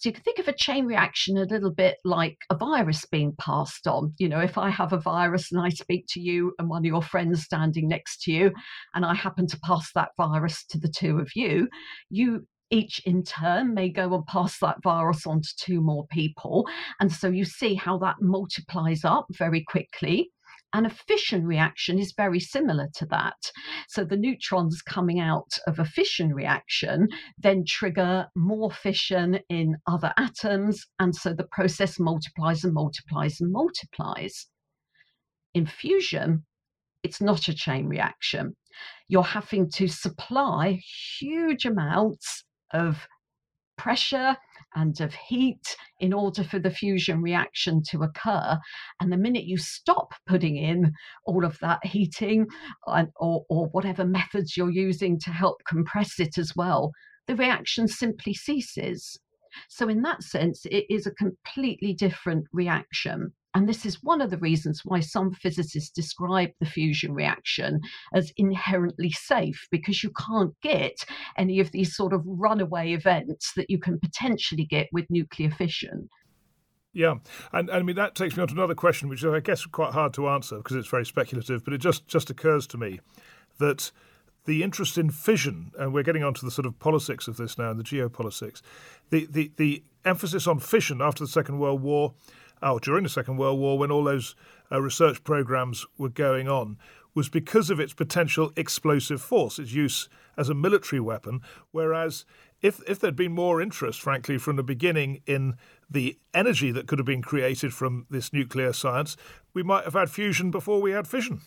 So 0.00 0.08
you 0.08 0.14
can 0.14 0.22
think 0.22 0.38
of 0.38 0.48
a 0.48 0.54
chain 0.54 0.86
reaction 0.86 1.36
a 1.36 1.44
little 1.44 1.70
bit 1.70 1.98
like 2.06 2.38
a 2.48 2.56
virus 2.56 3.04
being 3.04 3.34
passed 3.38 3.86
on. 3.86 4.14
You 4.18 4.30
know, 4.30 4.40
if 4.40 4.56
I 4.56 4.70
have 4.70 4.94
a 4.94 4.98
virus 4.98 5.52
and 5.52 5.60
I 5.60 5.68
speak 5.68 6.06
to 6.10 6.20
you 6.20 6.54
and 6.58 6.70
one 6.70 6.80
of 6.80 6.86
your 6.86 7.02
friends 7.02 7.42
standing 7.42 7.86
next 7.86 8.22
to 8.22 8.32
you, 8.32 8.50
and 8.94 9.04
I 9.04 9.14
happen 9.14 9.46
to 9.48 9.60
pass 9.60 9.90
that 9.94 10.12
virus 10.16 10.64
to 10.70 10.78
the 10.78 10.88
two 10.88 11.18
of 11.18 11.30
you, 11.34 11.68
you 12.08 12.46
each 12.70 13.02
in 13.04 13.22
turn 13.24 13.74
may 13.74 13.90
go 13.90 14.14
and 14.14 14.24
pass 14.26 14.58
that 14.60 14.82
virus 14.82 15.26
on 15.26 15.42
to 15.42 15.56
two 15.58 15.82
more 15.82 16.06
people. 16.06 16.66
And 16.98 17.12
so 17.12 17.28
you 17.28 17.44
see 17.44 17.74
how 17.74 17.98
that 17.98 18.16
multiplies 18.20 19.04
up 19.04 19.26
very 19.32 19.62
quickly. 19.64 20.30
And 20.72 20.86
a 20.86 20.90
fission 20.90 21.46
reaction 21.46 21.98
is 21.98 22.12
very 22.16 22.38
similar 22.38 22.88
to 22.94 23.06
that. 23.06 23.50
So 23.88 24.04
the 24.04 24.16
neutrons 24.16 24.82
coming 24.82 25.18
out 25.18 25.58
of 25.66 25.78
a 25.78 25.84
fission 25.84 26.32
reaction 26.32 27.08
then 27.38 27.64
trigger 27.66 28.28
more 28.36 28.70
fission 28.70 29.40
in 29.48 29.76
other 29.86 30.12
atoms. 30.16 30.86
And 30.98 31.14
so 31.14 31.32
the 31.32 31.48
process 31.50 31.98
multiplies 31.98 32.62
and 32.62 32.72
multiplies 32.72 33.40
and 33.40 33.50
multiplies. 33.52 34.46
In 35.54 35.66
fusion, 35.66 36.44
it's 37.02 37.20
not 37.20 37.48
a 37.48 37.54
chain 37.54 37.86
reaction. 37.86 38.54
You're 39.08 39.22
having 39.22 39.70
to 39.72 39.88
supply 39.88 40.80
huge 41.18 41.64
amounts 41.64 42.44
of 42.72 43.08
pressure 43.76 44.36
and 44.74 45.00
of 45.00 45.14
heat 45.14 45.76
in 46.00 46.12
order 46.12 46.42
for 46.42 46.58
the 46.58 46.70
fusion 46.70 47.22
reaction 47.22 47.82
to 47.90 48.02
occur. 48.02 48.58
And 49.00 49.12
the 49.12 49.16
minute 49.16 49.44
you 49.44 49.58
stop 49.58 50.12
putting 50.26 50.56
in 50.56 50.92
all 51.24 51.44
of 51.44 51.58
that 51.60 51.84
heating 51.84 52.46
or, 52.86 53.44
or 53.48 53.66
whatever 53.68 54.04
methods 54.04 54.56
you're 54.56 54.70
using 54.70 55.18
to 55.20 55.30
help 55.30 55.62
compress 55.68 56.18
it 56.18 56.38
as 56.38 56.54
well, 56.56 56.92
the 57.26 57.36
reaction 57.36 57.86
simply 57.86 58.34
ceases. 58.34 59.18
So, 59.68 59.88
in 59.88 60.02
that 60.02 60.22
sense, 60.22 60.64
it 60.66 60.86
is 60.88 61.06
a 61.06 61.12
completely 61.12 61.92
different 61.92 62.46
reaction. 62.52 63.32
And 63.54 63.68
this 63.68 63.84
is 63.84 64.02
one 64.02 64.20
of 64.20 64.30
the 64.30 64.38
reasons 64.38 64.82
why 64.84 65.00
some 65.00 65.32
physicists 65.32 65.90
describe 65.90 66.50
the 66.60 66.66
fusion 66.66 67.12
reaction 67.12 67.80
as 68.14 68.32
inherently 68.36 69.10
safe, 69.10 69.66
because 69.70 70.04
you 70.04 70.10
can't 70.10 70.54
get 70.62 71.04
any 71.36 71.58
of 71.60 71.72
these 71.72 71.96
sort 71.96 72.12
of 72.12 72.22
runaway 72.24 72.92
events 72.92 73.52
that 73.56 73.68
you 73.68 73.78
can 73.78 73.98
potentially 73.98 74.64
get 74.64 74.88
with 74.92 75.10
nuclear 75.10 75.50
fission. 75.50 76.08
Yeah, 76.92 77.16
and, 77.52 77.68
and 77.68 77.78
I 77.78 77.82
mean 77.82 77.96
that 77.96 78.14
takes 78.14 78.36
me 78.36 78.42
on 78.42 78.48
to 78.48 78.54
another 78.54 78.74
question, 78.74 79.08
which 79.08 79.24
I 79.24 79.40
guess 79.40 79.60
is 79.60 79.66
quite 79.66 79.92
hard 79.92 80.12
to 80.14 80.28
answer 80.28 80.56
because 80.58 80.76
it's 80.76 80.88
very 80.88 81.06
speculative. 81.06 81.64
But 81.64 81.74
it 81.74 81.78
just 81.78 82.06
just 82.06 82.30
occurs 82.30 82.66
to 82.68 82.78
me 82.78 83.00
that 83.58 83.92
the 84.44 84.62
interest 84.62 84.98
in 84.98 85.10
fission, 85.10 85.70
and 85.78 85.92
we're 85.92 86.02
getting 86.02 86.24
onto 86.24 86.44
the 86.44 86.50
sort 86.50 86.66
of 86.66 86.78
politics 86.78 87.28
of 87.28 87.36
this 87.36 87.58
now, 87.58 87.70
and 87.70 87.78
the 87.78 87.84
geopolitics, 87.84 88.62
the, 89.10 89.26
the, 89.26 89.52
the 89.56 89.82
emphasis 90.04 90.46
on 90.46 90.58
fission 90.58 91.02
after 91.02 91.22
the 91.24 91.28
Second 91.28 91.58
World 91.58 91.82
War 91.82 92.14
oh, 92.62 92.78
during 92.78 93.04
the 93.04 93.08
Second 93.08 93.36
World 93.36 93.58
War, 93.58 93.78
when 93.78 93.90
all 93.90 94.04
those 94.04 94.34
uh, 94.70 94.80
research 94.80 95.24
programs 95.24 95.86
were 95.98 96.08
going 96.08 96.48
on, 96.48 96.78
was 97.14 97.28
because 97.28 97.70
of 97.70 97.80
its 97.80 97.92
potential 97.92 98.52
explosive 98.56 99.20
force, 99.20 99.58
its 99.58 99.72
use 99.72 100.08
as 100.36 100.48
a 100.48 100.54
military 100.54 101.00
weapon. 101.00 101.40
Whereas 101.72 102.24
if, 102.62 102.80
if 102.88 103.00
there'd 103.00 103.16
been 103.16 103.32
more 103.32 103.60
interest, 103.60 104.00
frankly, 104.00 104.38
from 104.38 104.56
the 104.56 104.62
beginning 104.62 105.22
in 105.26 105.56
the 105.88 106.18
energy 106.34 106.70
that 106.72 106.86
could 106.86 106.98
have 106.98 107.06
been 107.06 107.22
created 107.22 107.72
from 107.72 108.06
this 108.10 108.32
nuclear 108.32 108.72
science, 108.72 109.16
we 109.54 109.62
might 109.62 109.84
have 109.84 109.94
had 109.94 110.10
fusion 110.10 110.50
before 110.50 110.80
we 110.80 110.92
had 110.92 111.08
fission. 111.08 111.40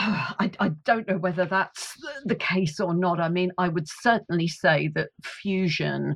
I, 0.00 0.52
I, 0.60 0.68
don't 0.84 1.08
know 1.08 1.18
whether 1.18 1.44
that's 1.44 1.96
the 2.24 2.36
case 2.36 2.78
or 2.78 2.94
not. 2.94 3.18
I 3.18 3.28
mean, 3.28 3.50
I 3.58 3.68
would 3.68 3.88
certainly 3.88 4.46
say 4.46 4.90
that 4.94 5.08
fusion 5.24 6.14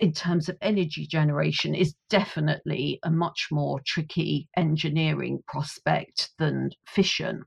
in 0.00 0.12
terms 0.12 0.48
of 0.48 0.56
energy 0.62 1.06
generation 1.06 1.74
is 1.74 1.94
definitely 2.08 2.98
a 3.04 3.10
much 3.10 3.48
more 3.50 3.80
tricky 3.86 4.48
engineering 4.56 5.40
prospect 5.46 6.30
than 6.38 6.70
fission. 6.86 7.42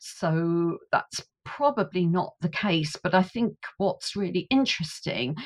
So 0.00 0.78
that's 0.92 1.20
probably 1.44 2.06
not 2.06 2.34
the 2.40 2.48
case. 2.48 2.96
But 3.02 3.14
I 3.14 3.22
think 3.22 3.54
what's 3.78 4.16
really 4.16 4.46
interesting 4.50 5.36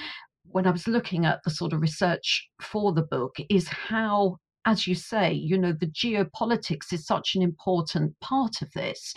when 0.50 0.66
I 0.66 0.70
was 0.70 0.88
looking 0.88 1.26
at 1.26 1.40
the 1.44 1.50
sort 1.50 1.72
of 1.72 1.82
research 1.82 2.48
for 2.60 2.92
the 2.92 3.02
book 3.02 3.36
is 3.50 3.68
how 3.68 4.38
as 4.68 4.86
you 4.86 4.94
say, 4.94 5.32
you 5.32 5.56
know, 5.56 5.72
the 5.72 5.86
geopolitics 5.86 6.92
is 6.92 7.06
such 7.06 7.34
an 7.34 7.40
important 7.40 8.14
part 8.20 8.60
of 8.60 8.70
this. 8.72 9.14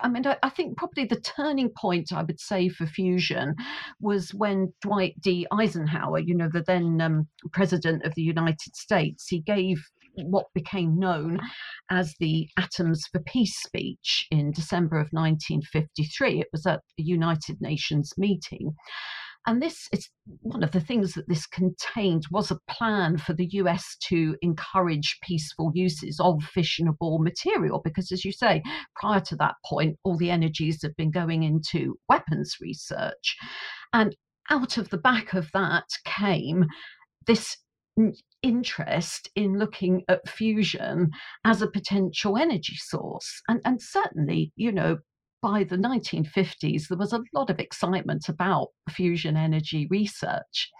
I 0.00 0.08
mean, 0.08 0.24
I, 0.24 0.36
I, 0.44 0.48
think 0.48 0.76
probably 0.76 1.04
the 1.04 1.20
turning 1.20 1.70
point, 1.70 2.12
I 2.12 2.22
would 2.22 2.38
say, 2.38 2.68
for 2.68 2.86
fusion 2.86 3.56
was 4.00 4.32
when 4.32 4.72
Dwight 4.80 5.20
D. 5.20 5.44
Eisenhower, 5.50 6.20
you 6.20 6.36
know, 6.36 6.48
the 6.48 6.62
then 6.62 7.00
um, 7.00 7.26
president 7.52 8.04
of 8.04 8.14
the 8.14 8.22
United 8.22 8.76
States, 8.76 9.26
he 9.26 9.40
gave 9.40 9.84
what 10.14 10.46
became 10.54 11.00
known 11.00 11.40
as 11.90 12.14
the 12.20 12.48
Atoms 12.56 13.04
for 13.10 13.18
Peace 13.20 13.56
speech 13.56 14.28
in 14.30 14.52
December 14.52 14.98
of 14.98 15.08
1953. 15.10 16.42
It 16.42 16.48
was 16.52 16.64
at 16.64 16.78
a 16.78 17.02
United 17.02 17.60
Nations 17.60 18.12
meeting. 18.16 18.76
And 19.46 19.60
this 19.60 19.88
is 19.92 20.08
one 20.42 20.62
of 20.62 20.70
the 20.70 20.80
things 20.80 21.14
that 21.14 21.28
this 21.28 21.46
contained 21.46 22.24
was 22.30 22.50
a 22.50 22.58
plan 22.68 23.18
for 23.18 23.32
the 23.32 23.48
US 23.52 23.96
to 24.08 24.36
encourage 24.40 25.18
peaceful 25.22 25.72
uses 25.74 26.20
of 26.20 26.36
fissionable 26.56 27.18
material, 27.20 27.80
because 27.84 28.12
as 28.12 28.24
you 28.24 28.32
say, 28.32 28.62
prior 28.94 29.20
to 29.20 29.36
that 29.36 29.54
point, 29.66 29.98
all 30.04 30.16
the 30.16 30.30
energies 30.30 30.82
have 30.82 30.96
been 30.96 31.10
going 31.10 31.42
into 31.42 31.98
weapons 32.08 32.56
research. 32.60 33.36
And 33.92 34.14
out 34.50 34.76
of 34.78 34.90
the 34.90 34.98
back 34.98 35.34
of 35.34 35.50
that 35.52 35.88
came 36.04 36.66
this 37.26 37.56
interest 38.42 39.28
in 39.36 39.58
looking 39.58 40.02
at 40.08 40.28
fusion 40.28 41.10
as 41.44 41.62
a 41.62 41.70
potential 41.70 42.36
energy 42.36 42.76
source. 42.76 43.42
And, 43.48 43.60
and 43.64 43.80
certainly, 43.80 44.52
you 44.56 44.72
know, 44.72 44.98
by 45.42 45.64
the 45.64 45.76
1950s, 45.76 46.88
there 46.88 46.98
was 46.98 47.12
a 47.12 47.22
lot 47.34 47.50
of 47.50 47.58
excitement 47.58 48.28
about 48.28 48.68
fusion 48.88 49.36
energy 49.36 49.86
research. 49.90 50.70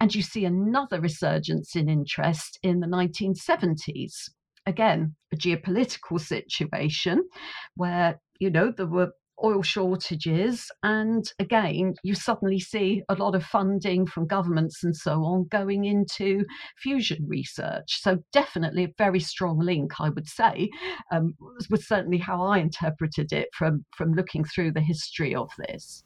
And 0.00 0.14
you 0.14 0.22
see 0.22 0.44
another 0.44 1.00
resurgence 1.00 1.74
in 1.74 1.88
interest 1.88 2.58
in 2.62 2.80
the 2.80 2.86
1970s. 2.86 4.30
Again, 4.66 5.14
a 5.32 5.36
geopolitical 5.36 6.20
situation 6.20 7.22
where, 7.76 8.20
you 8.38 8.50
know, 8.50 8.70
there 8.70 8.86
were 8.86 9.12
oil 9.42 9.62
shortages. 9.62 10.70
And 10.82 11.30
again, 11.38 11.94
you 12.02 12.14
suddenly 12.14 12.60
see 12.60 13.02
a 13.08 13.14
lot 13.14 13.34
of 13.34 13.44
funding 13.44 14.06
from 14.06 14.26
governments 14.26 14.84
and 14.84 14.96
so 14.96 15.24
on 15.24 15.46
going 15.50 15.84
into 15.84 16.44
fusion 16.78 17.24
research. 17.26 18.00
So, 18.00 18.18
definitely 18.32 18.84
a 18.84 18.94
very 18.98 19.20
strong 19.20 19.58
link, 19.58 20.00
I 20.00 20.10
would 20.10 20.28
say, 20.28 20.70
um, 21.12 21.34
was 21.70 21.86
certainly 21.86 22.18
how 22.18 22.42
I 22.42 22.58
interpreted 22.58 23.32
it 23.32 23.48
from, 23.52 23.84
from 23.96 24.12
looking 24.12 24.44
through 24.44 24.72
the 24.72 24.80
history 24.80 25.34
of 25.34 25.50
this 25.68 26.04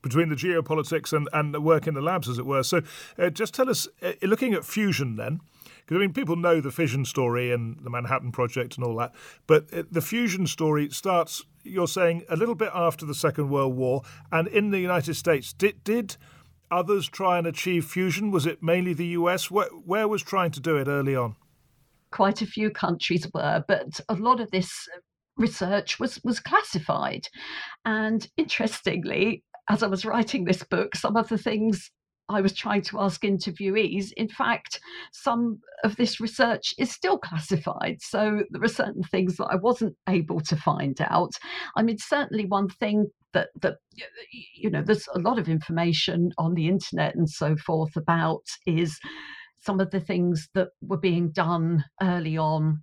between 0.00 0.28
the 0.28 0.36
geopolitics 0.36 1.12
and, 1.12 1.28
and 1.32 1.52
the 1.52 1.60
work 1.60 1.86
in 1.88 1.94
the 1.94 2.00
labs, 2.00 2.28
as 2.28 2.38
it 2.38 2.46
were. 2.46 2.62
So, 2.62 2.82
uh, 3.18 3.30
just 3.30 3.52
tell 3.52 3.68
us, 3.68 3.88
uh, 4.00 4.12
looking 4.22 4.54
at 4.54 4.64
fusion 4.64 5.16
then, 5.16 5.40
because 5.88 5.96
I 5.96 6.00
mean, 6.00 6.12
people 6.12 6.36
know 6.36 6.60
the 6.60 6.70
fission 6.70 7.06
story 7.06 7.50
and 7.50 7.78
the 7.80 7.88
Manhattan 7.88 8.30
Project 8.30 8.76
and 8.76 8.84
all 8.84 8.94
that, 8.96 9.14
but 9.46 9.68
the 9.90 10.02
fusion 10.02 10.46
story 10.46 10.90
starts 10.90 11.46
you're 11.64 11.88
saying 11.88 12.24
a 12.28 12.36
little 12.36 12.54
bit 12.54 12.70
after 12.74 13.06
the 13.06 13.14
Second 13.14 13.48
World 13.48 13.74
War, 13.74 14.02
and 14.30 14.48
in 14.48 14.70
the 14.70 14.80
United 14.80 15.14
States, 15.14 15.54
did 15.54 15.82
did 15.84 16.16
others 16.70 17.08
try 17.08 17.38
and 17.38 17.46
achieve 17.46 17.86
fusion? 17.86 18.30
Was 18.30 18.44
it 18.44 18.62
mainly 18.62 18.92
the 18.92 19.06
US? 19.06 19.50
Where, 19.50 19.68
where 19.68 20.06
was 20.06 20.22
trying 20.22 20.50
to 20.50 20.60
do 20.60 20.76
it 20.76 20.88
early 20.88 21.16
on? 21.16 21.36
Quite 22.10 22.42
a 22.42 22.46
few 22.46 22.68
countries 22.70 23.26
were, 23.32 23.64
but 23.66 23.98
a 24.10 24.14
lot 24.14 24.40
of 24.40 24.50
this 24.50 24.70
research 25.38 25.98
was 25.98 26.20
was 26.22 26.38
classified. 26.38 27.28
And 27.86 28.26
interestingly, 28.36 29.42
as 29.70 29.82
I 29.82 29.86
was 29.86 30.04
writing 30.04 30.44
this 30.44 30.62
book, 30.64 30.96
some 30.96 31.16
of 31.16 31.28
the 31.28 31.38
things 31.38 31.90
I 32.28 32.40
was 32.40 32.52
trying 32.52 32.82
to 32.82 33.00
ask 33.00 33.22
interviewees, 33.22 34.12
in 34.16 34.28
fact, 34.28 34.80
some 35.12 35.60
of 35.84 35.96
this 35.96 36.20
research 36.20 36.74
is 36.78 36.90
still 36.90 37.18
classified. 37.18 37.98
So 38.00 38.42
there 38.50 38.62
are 38.62 38.68
certain 38.68 39.02
things 39.02 39.36
that 39.36 39.48
I 39.50 39.56
wasn't 39.56 39.96
able 40.08 40.40
to 40.40 40.56
find 40.56 40.98
out. 41.00 41.32
I 41.76 41.82
mean, 41.82 41.98
certainly 41.98 42.44
one 42.44 42.68
thing 42.68 43.06
that 43.32 43.48
that 43.62 43.76
you 44.54 44.70
know, 44.70 44.82
there's 44.82 45.08
a 45.14 45.20
lot 45.20 45.38
of 45.38 45.48
information 45.48 46.30
on 46.38 46.54
the 46.54 46.68
internet 46.68 47.14
and 47.14 47.28
so 47.28 47.56
forth 47.56 47.96
about 47.96 48.44
is 48.66 48.98
some 49.60 49.80
of 49.80 49.90
the 49.90 50.00
things 50.00 50.48
that 50.54 50.68
were 50.82 50.98
being 50.98 51.30
done 51.30 51.84
early 52.02 52.36
on 52.36 52.82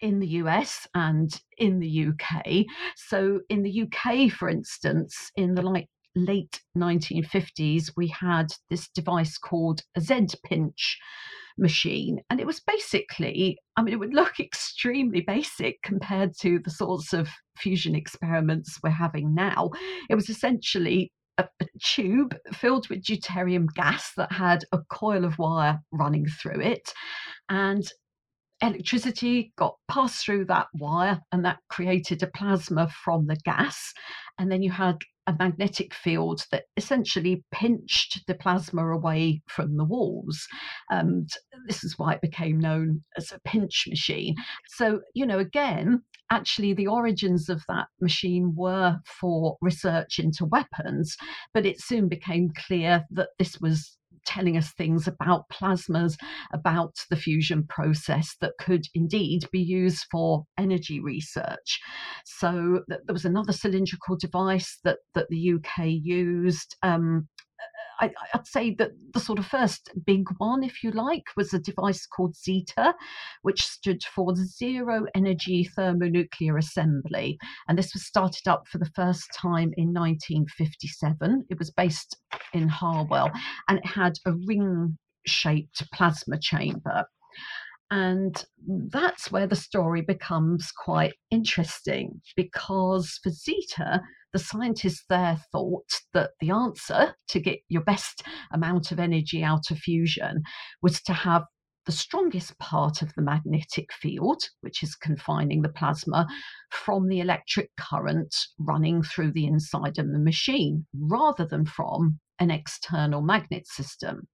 in 0.00 0.18
the 0.18 0.28
US 0.28 0.86
and 0.94 1.40
in 1.58 1.78
the 1.78 2.08
UK. 2.08 2.66
So, 2.96 3.40
in 3.48 3.62
the 3.62 3.82
UK, 3.82 4.30
for 4.30 4.48
instance, 4.48 5.30
in 5.36 5.54
the 5.54 5.62
like 5.62 5.88
late 6.14 6.60
1950s, 6.76 7.92
we 7.96 8.08
had 8.08 8.52
this 8.70 8.88
device 8.88 9.38
called 9.38 9.82
a 9.96 10.00
Z 10.00 10.26
pinch, 10.44 10.98
machine. 11.58 12.20
And 12.30 12.40
it 12.40 12.46
was 12.46 12.60
basically, 12.60 13.58
I 13.76 13.82
mean, 13.82 13.94
it 13.94 13.98
would 13.98 14.14
look 14.14 14.34
extremely 14.40 15.20
basic 15.20 15.82
compared 15.82 16.32
to 16.40 16.58
the 16.58 16.70
sorts 16.70 17.12
of 17.12 17.28
fusion 17.56 17.94
experiments 17.94 18.78
we're 18.82 18.90
having 18.90 19.34
now. 19.34 19.70
It 20.10 20.14
was 20.14 20.28
essentially 20.28 21.12
a, 21.38 21.44
a, 21.60 21.66
tube 21.82 22.36
filled 22.52 22.88
with 22.88 23.02
deuterium 23.02 23.66
gas 23.74 24.12
that 24.16 24.30
had 24.30 24.64
a 24.72 24.78
coil 24.90 25.24
of 25.24 25.38
wire 25.38 25.80
running 25.90 26.26
through 26.26 26.60
it. 26.60 26.92
And 27.48 27.84
electricity 28.62 29.52
got 29.58 29.74
passed 29.90 30.24
through 30.24 30.46
that 30.46 30.68
wire 30.74 31.20
and 31.32 31.44
that 31.44 31.58
created 31.68 32.22
a 32.22 32.28
plasma 32.28 32.88
from 33.04 33.26
the 33.26 33.36
gas. 33.44 33.92
And 34.38 34.50
then 34.50 34.62
you 34.62 34.70
had 34.70 34.98
a 35.26 35.34
magnetic 35.38 35.94
field 35.94 36.44
that 36.50 36.64
essentially 36.76 37.44
pinched 37.52 38.20
the 38.26 38.34
plasma 38.34 38.86
away 38.88 39.42
from 39.46 39.76
the 39.76 39.84
walls. 39.84 40.46
And 40.90 41.30
this 41.66 41.84
is 41.84 41.98
why 41.98 42.14
it 42.14 42.20
became 42.20 42.58
known 42.58 43.02
as 43.16 43.30
a 43.30 43.40
pinch 43.44 43.84
machine. 43.88 44.34
So, 44.68 45.00
you 45.14 45.26
know, 45.26 45.38
again, 45.38 46.02
actually, 46.30 46.72
the 46.72 46.88
origins 46.88 47.48
of 47.48 47.62
that 47.68 47.86
machine 48.00 48.54
were 48.56 48.98
for 49.20 49.56
research 49.60 50.18
into 50.18 50.46
weapons, 50.46 51.16
but 51.54 51.66
it 51.66 51.80
soon 51.80 52.08
became 52.08 52.50
clear 52.66 53.04
that 53.10 53.28
this 53.38 53.60
was 53.60 53.96
telling 54.26 54.56
us 54.56 54.72
things 54.72 55.06
about 55.06 55.48
plasmas, 55.50 56.16
about 56.52 56.94
the 57.10 57.16
fusion 57.16 57.64
process 57.68 58.36
that 58.40 58.52
could 58.58 58.84
indeed 58.94 59.44
be 59.52 59.60
used 59.60 60.06
for 60.10 60.44
energy 60.58 61.00
research. 61.00 61.80
So 62.24 62.80
th- 62.88 63.00
there 63.06 63.14
was 63.14 63.24
another 63.24 63.52
cylindrical 63.52 64.16
device 64.16 64.78
that, 64.84 64.98
that 65.14 65.28
the 65.28 65.54
UK 65.54 65.86
used. 65.86 66.76
Um, 66.82 67.28
I, 68.02 68.36
would 68.36 68.46
say 68.46 68.74
that 68.74 68.90
the 69.12 69.20
sort 69.20 69.38
of 69.38 69.46
first 69.46 69.90
big 70.04 70.24
one, 70.38 70.64
if 70.64 70.82
you 70.82 70.90
like, 70.90 71.24
was 71.36 71.54
a 71.54 71.58
device 71.58 72.06
called 72.06 72.34
ZETA, 72.34 72.94
which 73.42 73.62
stood 73.62 74.02
for 74.02 74.34
Zero 74.34 75.06
Energy 75.14 75.64
Thermonuclear 75.76 76.58
Assembly. 76.58 77.38
And 77.68 77.78
this 77.78 77.94
was 77.94 78.04
started 78.06 78.48
up 78.48 78.66
for 78.66 78.78
the 78.78 78.90
first 78.96 79.28
time 79.36 79.72
in 79.76 79.92
1957. 79.94 81.46
It 81.48 81.58
was 81.58 81.70
based 81.70 82.16
in 82.52 82.68
Harwell 82.68 83.30
and 83.68 83.78
it 83.78 83.86
had 83.86 84.14
a 84.26 84.32
ring 84.46 84.98
shaped 85.26 85.82
plasma 85.92 86.38
chamber. 86.40 87.04
And 87.92 88.42
that's 88.88 89.30
where 89.30 89.46
the 89.46 89.54
story 89.54 90.00
becomes 90.00 90.72
quite 90.72 91.12
interesting 91.30 92.22
because 92.36 93.20
for 93.22 93.28
Zeta, 93.28 94.00
the 94.32 94.38
scientists 94.38 95.04
there 95.10 95.38
thought 95.52 96.00
that 96.14 96.30
the 96.40 96.48
answer 96.48 97.14
to 97.28 97.38
get 97.38 97.58
your 97.68 97.82
best 97.82 98.22
amount 98.50 98.92
of 98.92 98.98
energy 98.98 99.44
out 99.44 99.70
of 99.70 99.76
fusion 99.76 100.42
was 100.80 101.02
to 101.02 101.12
have 101.12 101.42
the 101.84 101.92
strongest 101.92 102.58
part 102.58 103.02
of 103.02 103.12
the 103.14 103.20
magnetic 103.20 103.92
field, 103.92 104.42
which 104.62 104.82
is 104.82 104.94
confining 104.94 105.60
the 105.60 105.68
plasma, 105.68 106.26
from 106.70 107.08
the 107.08 107.20
electric 107.20 107.68
current 107.78 108.34
running 108.58 109.02
through 109.02 109.32
the 109.32 109.44
inside 109.44 109.98
of 109.98 110.10
the 110.10 110.18
machine 110.18 110.86
rather 110.98 111.44
than 111.44 111.66
from 111.66 112.18
an 112.38 112.50
external 112.50 113.20
magnet 113.20 113.66
system. 113.66 114.26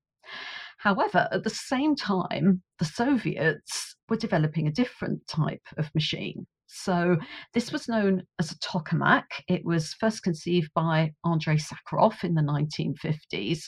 However, 0.78 1.28
at 1.32 1.44
the 1.44 1.50
same 1.50 1.96
time, 1.96 2.62
the 2.78 2.84
Soviets 2.84 3.96
were 4.08 4.16
developing 4.16 4.66
a 4.66 4.72
different 4.72 5.26
type 5.26 5.66
of 5.76 5.94
machine. 5.94 6.46
So 6.68 7.16
this 7.54 7.72
was 7.72 7.88
known 7.88 8.22
as 8.38 8.52
a 8.52 8.58
tokamak. 8.58 9.24
It 9.48 9.64
was 9.64 9.94
first 9.94 10.22
conceived 10.22 10.70
by 10.74 11.12
Andrei 11.24 11.56
Sakharov 11.56 12.22
in 12.22 12.34
the 12.34 12.42
1950s. 12.42 13.64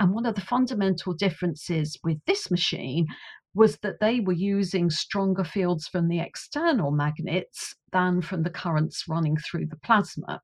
And 0.00 0.12
one 0.12 0.24
of 0.24 0.36
the 0.36 0.40
fundamental 0.40 1.12
differences 1.12 1.98
with 2.04 2.18
this 2.26 2.50
machine 2.50 3.06
was 3.54 3.78
that 3.78 3.98
they 4.00 4.20
were 4.20 4.32
using 4.32 4.88
stronger 4.88 5.42
fields 5.44 5.88
from 5.88 6.08
the 6.08 6.20
external 6.20 6.92
magnets 6.92 7.74
than 7.92 8.22
from 8.22 8.42
the 8.42 8.50
currents 8.50 9.04
running 9.08 9.36
through 9.36 9.66
the 9.66 9.78
plasma. 9.84 10.40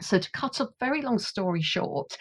So, 0.00 0.18
to 0.18 0.30
cut 0.32 0.60
a 0.60 0.68
very 0.80 1.02
long 1.02 1.18
story 1.18 1.62
short, 1.62 2.16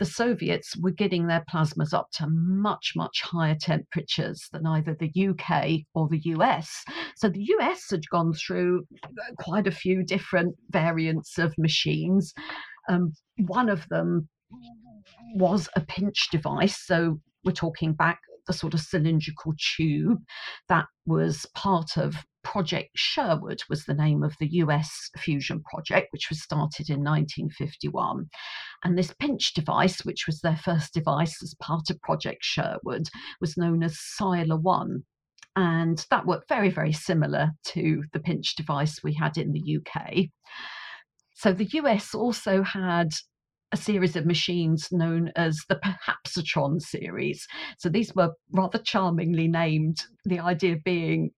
the 0.00 0.06
Soviets 0.06 0.74
were 0.78 0.90
getting 0.90 1.26
their 1.26 1.44
plasmas 1.52 1.92
up 1.92 2.08
to 2.14 2.26
much, 2.26 2.94
much 2.96 3.20
higher 3.22 3.54
temperatures 3.54 4.48
than 4.50 4.66
either 4.66 4.96
the 4.98 5.12
UK 5.14 5.82
or 5.94 6.08
the 6.08 6.22
US. 6.36 6.82
So 7.16 7.28
the 7.28 7.46
US 7.58 7.90
had 7.90 8.08
gone 8.08 8.32
through 8.32 8.86
quite 9.38 9.66
a 9.66 9.70
few 9.70 10.02
different 10.02 10.56
variants 10.70 11.38
of 11.38 11.54
machines. 11.58 12.32
Um, 12.88 13.12
one 13.46 13.68
of 13.68 13.86
them 13.90 14.26
was 15.34 15.68
a 15.76 15.82
pinch 15.82 16.28
device. 16.32 16.78
So 16.86 17.20
we're 17.44 17.52
talking 17.52 17.92
back 17.92 18.20
the 18.46 18.54
sort 18.54 18.72
of 18.72 18.80
cylindrical 18.80 19.52
tube 19.76 20.18
that 20.70 20.86
was 21.06 21.46
part 21.54 21.98
of 21.98 22.16
Project 22.42 22.90
Sherwood 22.96 23.62
was 23.68 23.84
the 23.84 23.94
name 23.94 24.22
of 24.22 24.34
the 24.38 24.48
US 24.48 25.10
fusion 25.16 25.62
project, 25.62 26.08
which 26.12 26.28
was 26.28 26.42
started 26.42 26.90
in 26.90 27.04
1951. 27.04 28.28
And 28.84 28.96
this 28.96 29.14
pinch 29.18 29.54
device, 29.54 30.04
which 30.04 30.26
was 30.26 30.40
their 30.40 30.56
first 30.56 30.94
device 30.94 31.42
as 31.42 31.54
part 31.60 31.90
of 31.90 32.00
Project 32.00 32.42
Sherwood, 32.42 33.08
was 33.40 33.56
known 33.56 33.82
as 33.82 33.98
Scylla 33.98 34.56
1. 34.56 35.02
And 35.56 36.04
that 36.10 36.26
worked 36.26 36.48
very, 36.48 36.70
very 36.70 36.92
similar 36.92 37.50
to 37.66 38.04
the 38.12 38.20
pinch 38.20 38.56
device 38.56 39.02
we 39.02 39.14
had 39.14 39.36
in 39.36 39.52
the 39.52 39.78
UK. 39.78 40.26
So 41.34 41.52
the 41.52 41.68
US 41.72 42.14
also 42.14 42.62
had 42.62 43.10
a 43.72 43.76
series 43.76 44.16
of 44.16 44.26
machines 44.26 44.88
known 44.90 45.30
as 45.36 45.58
the 45.68 45.76
Perhapsatron 45.76 46.80
series. 46.80 47.46
So 47.78 47.88
these 47.88 48.14
were 48.14 48.32
rather 48.52 48.78
charmingly 48.78 49.48
named, 49.48 49.98
the 50.24 50.40
idea 50.40 50.76
being 50.84 51.30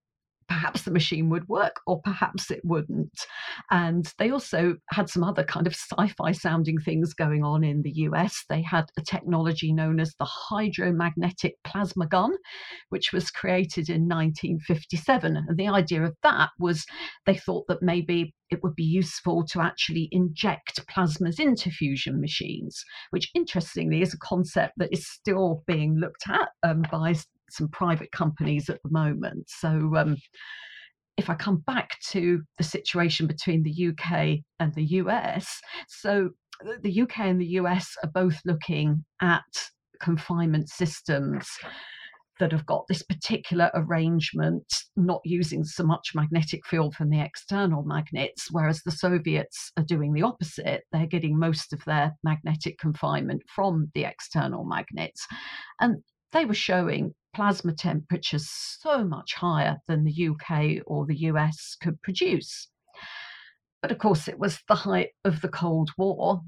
perhaps 0.53 0.83
the 0.83 0.91
machine 0.91 1.29
would 1.29 1.47
work 1.49 1.77
or 1.87 1.99
perhaps 2.01 2.51
it 2.51 2.61
wouldn't. 2.63 3.25
And 3.71 4.13
they 4.19 4.29
also 4.29 4.75
had 4.91 5.09
some 5.09 5.23
other 5.23 5.43
kind 5.43 5.65
of 5.65 5.73
sci 5.73 6.07
fi 6.09 6.31
sounding 6.31 6.77
things 6.77 7.15
going 7.15 7.43
on 7.43 7.63
in 7.63 7.81
the 7.81 7.93
US. 8.07 8.45
They 8.49 8.61
had 8.61 8.85
a 8.95 9.01
technology 9.01 9.73
known 9.73 9.99
as 9.99 10.13
the 10.19 10.29
hydromagnetic 10.51 11.53
plasma 11.63 12.05
gun, 12.05 12.35
which 12.89 13.11
was 13.11 13.31
created 13.31 13.89
in 13.89 14.07
1957. 14.07 15.35
And 15.35 15.57
the 15.57 15.69
idea 15.69 16.03
of 16.03 16.15
that 16.21 16.49
was 16.59 16.85
they 17.25 17.35
thought 17.35 17.65
that 17.67 17.81
maybe 17.81 18.35
it 18.51 18.61
would 18.61 18.75
be 18.75 18.83
useful 18.83 19.43
to 19.47 19.59
actually 19.59 20.07
inject 20.11 20.85
plasmas 20.85 21.39
into 21.39 21.71
fusion 21.71 22.21
machines, 22.21 22.85
which 23.09 23.31
interestingly 23.33 24.03
is 24.03 24.13
a 24.13 24.19
concept 24.19 24.73
that 24.77 24.93
is 24.93 25.09
still 25.09 25.63
being 25.65 25.95
looked 25.95 26.29
at 26.29 26.49
um, 26.61 26.83
by 26.91 27.15
some 27.53 27.69
private 27.69 28.11
companies 28.11 28.69
at 28.69 28.79
the 28.83 28.91
moment. 28.91 29.45
So 29.47 29.95
um, 29.95 30.17
if 31.17 31.29
I 31.29 31.35
come 31.35 31.57
back 31.67 31.99
to 32.09 32.41
the 32.57 32.63
situation 32.63 33.27
between 33.27 33.63
the 33.63 33.87
UK 33.89 34.39
and 34.59 34.73
the 34.73 34.85
US, 35.01 35.47
so 35.87 36.29
the 36.81 37.01
UK 37.01 37.19
and 37.19 37.39
the 37.41 37.53
US 37.59 37.95
are 38.03 38.09
both 38.09 38.39
looking 38.45 39.03
at 39.21 39.43
confinement 40.01 40.69
systems 40.69 41.47
that 42.39 42.51
have 42.51 42.65
got 42.65 42.85
this 42.87 43.03
particular 43.03 43.69
arrangement, 43.75 44.65
not 44.95 45.21
using 45.23 45.63
so 45.63 45.83
much 45.83 46.13
magnetic 46.15 46.65
field 46.65 46.95
from 46.95 47.09
the 47.09 47.21
external 47.21 47.83
magnets, 47.83 48.47
whereas 48.51 48.81
the 48.81 48.91
Soviets 48.91 49.71
are 49.77 49.83
doing 49.83 50.13
the 50.13 50.23
opposite. 50.23 50.83
They're 50.91 51.05
getting 51.05 51.37
most 51.37 51.73
of 51.73 51.83
their 51.85 52.11
magnetic 52.23 52.79
confinement 52.79 53.43
from 53.55 53.91
the 53.93 54.05
external 54.05 54.65
magnets. 54.65 55.25
And 55.79 56.03
they 56.33 56.45
were 56.45 56.53
showing 56.53 57.13
plasma 57.33 57.73
temperatures 57.73 58.49
so 58.49 59.03
much 59.03 59.33
higher 59.33 59.77
than 59.87 60.03
the 60.03 60.29
UK 60.29 60.83
or 60.85 61.05
the 61.05 61.17
US 61.29 61.77
could 61.81 62.01
produce. 62.01 62.67
But 63.81 63.91
of 63.91 63.97
course, 63.97 64.27
it 64.27 64.39
was 64.39 64.59
the 64.67 64.75
height 64.75 65.09
of 65.25 65.41
the 65.41 65.49
Cold 65.49 65.91
War, 65.97 66.41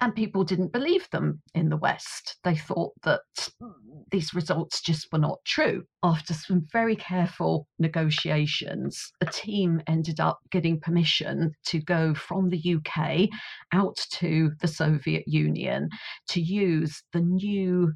and 0.00 0.14
people 0.14 0.42
didn't 0.44 0.72
believe 0.72 1.08
them 1.10 1.40
in 1.54 1.68
the 1.68 1.76
West. 1.76 2.38
They 2.42 2.56
thought 2.56 2.92
that 3.02 3.20
these 4.10 4.34
results 4.34 4.80
just 4.80 5.06
were 5.12 5.18
not 5.18 5.38
true. 5.44 5.84
After 6.02 6.34
some 6.34 6.66
very 6.72 6.96
careful 6.96 7.68
negotiations, 7.78 9.12
a 9.20 9.26
team 9.26 9.80
ended 9.86 10.20
up 10.20 10.40
getting 10.50 10.80
permission 10.80 11.52
to 11.66 11.80
go 11.80 12.14
from 12.14 12.48
the 12.48 12.76
UK 12.76 13.28
out 13.72 13.96
to 14.12 14.50
the 14.60 14.68
Soviet 14.68 15.24
Union 15.26 15.88
to 16.28 16.40
use 16.40 17.02
the 17.12 17.20
new 17.20 17.92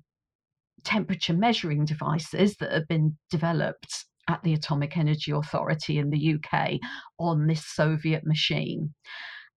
temperature 0.84 1.34
measuring 1.34 1.84
devices 1.84 2.56
that 2.56 2.72
have 2.72 2.88
been 2.88 3.16
developed 3.30 4.04
at 4.28 4.42
the 4.42 4.54
Atomic 4.54 4.96
Energy 4.96 5.32
Authority 5.32 5.98
in 5.98 6.10
the 6.10 6.34
UK 6.34 6.78
on 7.18 7.46
this 7.46 7.66
Soviet 7.66 8.24
machine. 8.24 8.94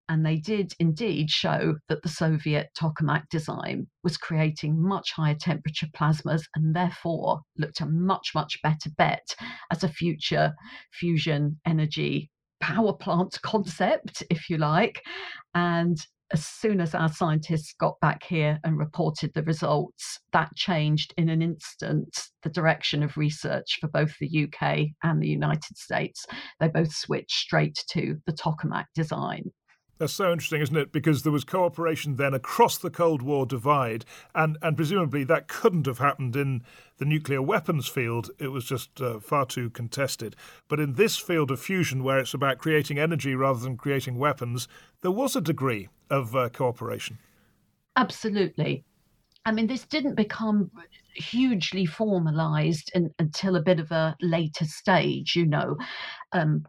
And 0.08 0.26
they 0.26 0.36
did 0.36 0.72
indeed 0.78 1.30
show 1.30 1.76
that 1.88 2.02
the 2.02 2.08
Soviet 2.08 2.68
tokamak 2.78 3.28
design 3.30 3.86
was 4.02 4.16
creating 4.16 4.82
much 4.82 5.12
higher 5.12 5.36
temperature 5.36 5.86
plasmas 5.96 6.42
and 6.54 6.74
therefore 6.74 7.40
looked 7.56 7.80
a 7.80 7.86
much, 7.86 8.32
much 8.34 8.60
better 8.62 8.90
bet 8.98 9.34
as 9.70 9.84
a 9.84 9.88
future 9.88 10.52
fusion 10.92 11.58
energy 11.66 12.30
power 12.60 12.92
plant 12.92 13.38
concept, 13.42 14.22
if 14.30 14.48
you 14.50 14.58
like. 14.58 15.02
And 15.54 15.96
as 16.32 16.46
soon 16.46 16.80
as 16.80 16.94
our 16.94 17.12
scientists 17.12 17.74
got 17.78 18.00
back 18.00 18.24
here 18.24 18.58
and 18.64 18.78
reported 18.78 19.32
the 19.34 19.42
results, 19.42 20.18
that 20.32 20.54
changed 20.56 21.12
in 21.16 21.28
an 21.28 21.42
instant 21.42 22.28
the 22.42 22.50
direction 22.50 23.02
of 23.02 23.16
research 23.16 23.78
for 23.80 23.88
both 23.88 24.16
the 24.18 24.48
UK 24.48 24.86
and 25.02 25.22
the 25.22 25.28
United 25.28 25.76
States. 25.76 26.26
They 26.58 26.68
both 26.68 26.92
switched 26.92 27.38
straight 27.38 27.78
to 27.90 28.16
the 28.26 28.32
tokamak 28.32 28.86
design. 28.94 29.50
That's 30.02 30.14
so 30.14 30.32
interesting, 30.32 30.60
isn't 30.60 30.76
it? 30.76 30.90
Because 30.90 31.22
there 31.22 31.30
was 31.30 31.44
cooperation 31.44 32.16
then 32.16 32.34
across 32.34 32.76
the 32.76 32.90
Cold 32.90 33.22
War 33.22 33.46
divide, 33.46 34.04
and, 34.34 34.58
and 34.60 34.76
presumably 34.76 35.22
that 35.22 35.46
couldn't 35.46 35.86
have 35.86 35.98
happened 35.98 36.34
in 36.34 36.64
the 36.98 37.04
nuclear 37.04 37.40
weapons 37.40 37.86
field. 37.86 38.28
It 38.40 38.48
was 38.48 38.64
just 38.64 39.00
uh, 39.00 39.20
far 39.20 39.46
too 39.46 39.70
contested. 39.70 40.34
But 40.66 40.80
in 40.80 40.94
this 40.94 41.18
field 41.18 41.52
of 41.52 41.60
fusion, 41.60 42.02
where 42.02 42.18
it's 42.18 42.34
about 42.34 42.58
creating 42.58 42.98
energy 42.98 43.36
rather 43.36 43.60
than 43.60 43.76
creating 43.76 44.18
weapons, 44.18 44.66
there 45.02 45.12
was 45.12 45.36
a 45.36 45.40
degree 45.40 45.88
of 46.10 46.34
uh, 46.34 46.48
cooperation. 46.48 47.18
Absolutely. 47.94 48.82
I 49.44 49.52
mean, 49.52 49.68
this 49.68 49.84
didn't 49.84 50.16
become 50.16 50.72
hugely 51.14 51.86
formalized 51.86 52.90
in, 52.92 53.14
until 53.20 53.54
a 53.54 53.62
bit 53.62 53.78
of 53.78 53.92
a 53.92 54.16
later 54.20 54.64
stage, 54.64 55.36
you 55.36 55.46
know. 55.46 55.76
Um, 56.32 56.64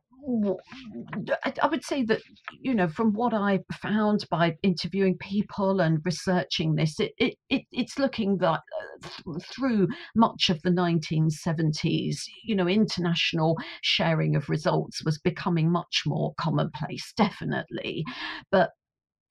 I 1.61 1.67
would 1.67 1.83
say 1.83 2.03
that, 2.03 2.21
you 2.59 2.73
know, 2.73 2.87
from 2.87 3.13
what 3.13 3.33
I 3.33 3.59
found 3.81 4.25
by 4.29 4.55
interviewing 4.63 5.17
people 5.17 5.81
and 5.81 5.99
researching 6.05 6.75
this, 6.75 6.99
it, 6.99 7.13
it, 7.17 7.35
it 7.49 7.63
it's 7.71 7.99
looking 7.99 8.37
that 8.37 8.61
uh, 8.61 9.39
through 9.41 9.87
much 10.15 10.49
of 10.49 10.61
the 10.61 10.69
1970s, 10.69 12.21
you 12.43 12.55
know, 12.55 12.67
international 12.67 13.57
sharing 13.81 14.35
of 14.35 14.49
results 14.49 15.03
was 15.03 15.19
becoming 15.19 15.71
much 15.71 16.03
more 16.05 16.33
commonplace, 16.39 17.13
definitely. 17.17 18.03
But 18.51 18.69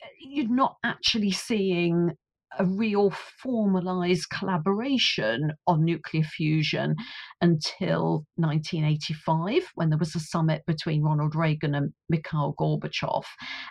uh, 0.02 0.08
you're 0.20 0.48
not 0.48 0.76
actually 0.84 1.30
seeing 1.30 2.12
a 2.58 2.64
real 2.64 3.10
formalized 3.42 4.28
collaboration 4.30 5.52
on 5.66 5.84
nuclear 5.84 6.22
fusion 6.22 6.94
until 7.40 8.24
1985, 8.36 9.62
when 9.74 9.90
there 9.90 9.98
was 9.98 10.14
a 10.14 10.20
summit 10.20 10.62
between 10.66 11.02
Ronald 11.02 11.34
Reagan 11.34 11.74
and 11.74 11.92
Mikhail 12.08 12.54
Gorbachev. 12.58 13.24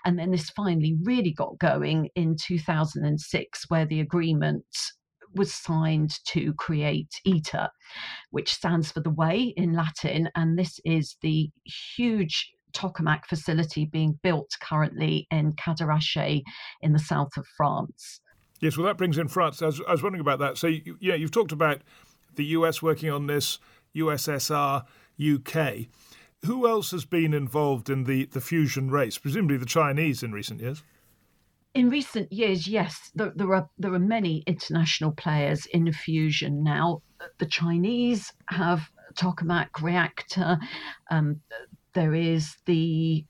And 0.06 0.18
then 0.18 0.32
this 0.32 0.50
finally 0.50 0.98
really 1.04 1.34
got 1.34 1.60
going 1.60 2.10
in 2.16 2.36
2006, 2.42 3.66
where 3.70 3.86
the 3.86 4.00
agreement 4.00 4.66
was 5.34 5.54
signed 5.54 6.14
to 6.26 6.54
create 6.56 7.12
ITER, 7.26 7.70
which 8.32 8.54
stands 8.54 8.92
for 8.92 9.00
the 9.00 9.12
way 9.12 9.54
in 9.56 9.74
Latin. 9.74 10.30
And 10.36 10.58
this 10.58 10.80
is 10.84 11.16
the 11.22 11.50
huge 11.96 12.52
tokamak 12.74 13.26
facility 13.26 13.86
being 13.86 14.20
built 14.24 14.50
currently 14.62 15.28
in 15.32 15.54
Cadarache 15.54 16.44
in 16.82 16.94
the 16.94 17.00
south 17.00 17.36
of 17.38 17.46
France. 17.58 18.22
Yes, 18.62 18.78
well, 18.78 18.86
that 18.86 18.98
brings 18.98 19.18
in 19.18 19.28
France. 19.28 19.62
I 19.62 19.66
was, 19.66 19.82
I 19.88 19.92
was 19.92 20.04
wondering 20.04 20.22
about 20.22 20.40
that. 20.40 20.58
So, 20.58 20.68
you, 20.68 20.98
yeah, 21.02 21.16
you've 21.16 21.32
talked 21.32 21.52
about 21.52 21.82
the 22.36 22.46
US 22.46 22.82
working 22.82 23.10
on 23.10 23.28
this, 23.28 23.60
USSR, 23.96 24.86
UK. 25.20 25.88
Who 26.46 26.68
else 26.68 26.92
has 26.92 27.04
been 27.04 27.34
involved 27.34 27.90
in 27.90 28.06
the, 28.06 28.26
the 28.26 28.40
fusion 28.40 28.90
race? 28.90 29.18
Presumably 29.18 29.58
the 29.58 29.66
Chinese 29.66 30.24
in 30.24 30.32
recent 30.32 30.62
years. 30.62 30.84
In 31.74 31.90
recent 31.90 32.32
years, 32.32 32.68
yes, 32.68 33.12
there, 33.16 33.32
there 33.36 33.54
are 33.54 33.70
there 33.78 33.94
are 33.94 34.00
many 34.00 34.44
international 34.46 35.12
players 35.12 35.66
in 35.68 35.92
fusion 35.94 36.64
now. 36.64 37.02
The 37.38 37.46
Chinese 37.46 38.34
have 38.48 38.90
tokamak 39.14 39.82
reactor. 39.82 40.60
Um, 41.10 41.40
there 41.94 42.14
is 42.14 42.58
the 42.66 43.24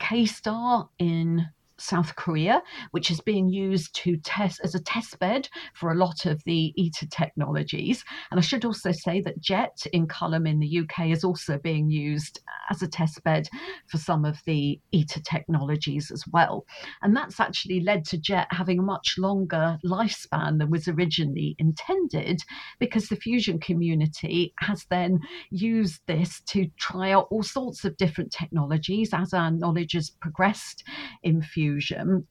KSTAR 0.00 0.88
in 0.98 1.46
South 1.78 2.16
Korea, 2.16 2.62
which 2.90 3.10
is 3.10 3.20
being 3.20 3.48
used 3.48 3.94
to 3.94 4.16
test 4.18 4.60
as 4.62 4.74
a 4.74 4.82
test 4.82 5.18
bed 5.18 5.48
for 5.74 5.92
a 5.92 5.94
lot 5.94 6.26
of 6.26 6.42
the 6.44 6.74
ITER 6.76 7.06
technologies. 7.06 8.04
And 8.30 8.38
I 8.38 8.42
should 8.42 8.64
also 8.64 8.92
say 8.92 9.20
that 9.22 9.40
JET 9.40 9.86
in 9.92 10.06
Culham 10.06 10.46
in 10.48 10.58
the 10.58 10.80
UK 10.80 11.10
is 11.10 11.24
also 11.24 11.58
being 11.58 11.88
used 11.90 12.40
as 12.70 12.82
a 12.82 12.88
test 12.88 13.22
bed 13.22 13.48
for 13.86 13.98
some 13.98 14.24
of 14.24 14.38
the 14.44 14.80
ITER 14.92 15.20
technologies 15.20 16.10
as 16.10 16.24
well. 16.32 16.66
And 17.02 17.16
that's 17.16 17.40
actually 17.40 17.80
led 17.80 18.04
to 18.06 18.18
JET 18.18 18.48
having 18.50 18.80
a 18.80 18.82
much 18.82 19.16
longer 19.18 19.78
lifespan 19.84 20.58
than 20.58 20.70
was 20.70 20.88
originally 20.88 21.54
intended 21.58 22.42
because 22.78 23.08
the 23.08 23.16
fusion 23.16 23.60
community 23.60 24.52
has 24.60 24.84
then 24.90 25.20
used 25.50 26.02
this 26.06 26.40
to 26.48 26.66
try 26.78 27.12
out 27.12 27.28
all 27.30 27.42
sorts 27.42 27.84
of 27.84 27.96
different 27.96 28.32
technologies 28.32 29.10
as 29.12 29.32
our 29.32 29.50
knowledge 29.50 29.92
has 29.92 30.10
progressed 30.10 30.82
in 31.22 31.40
fusion 31.40 31.67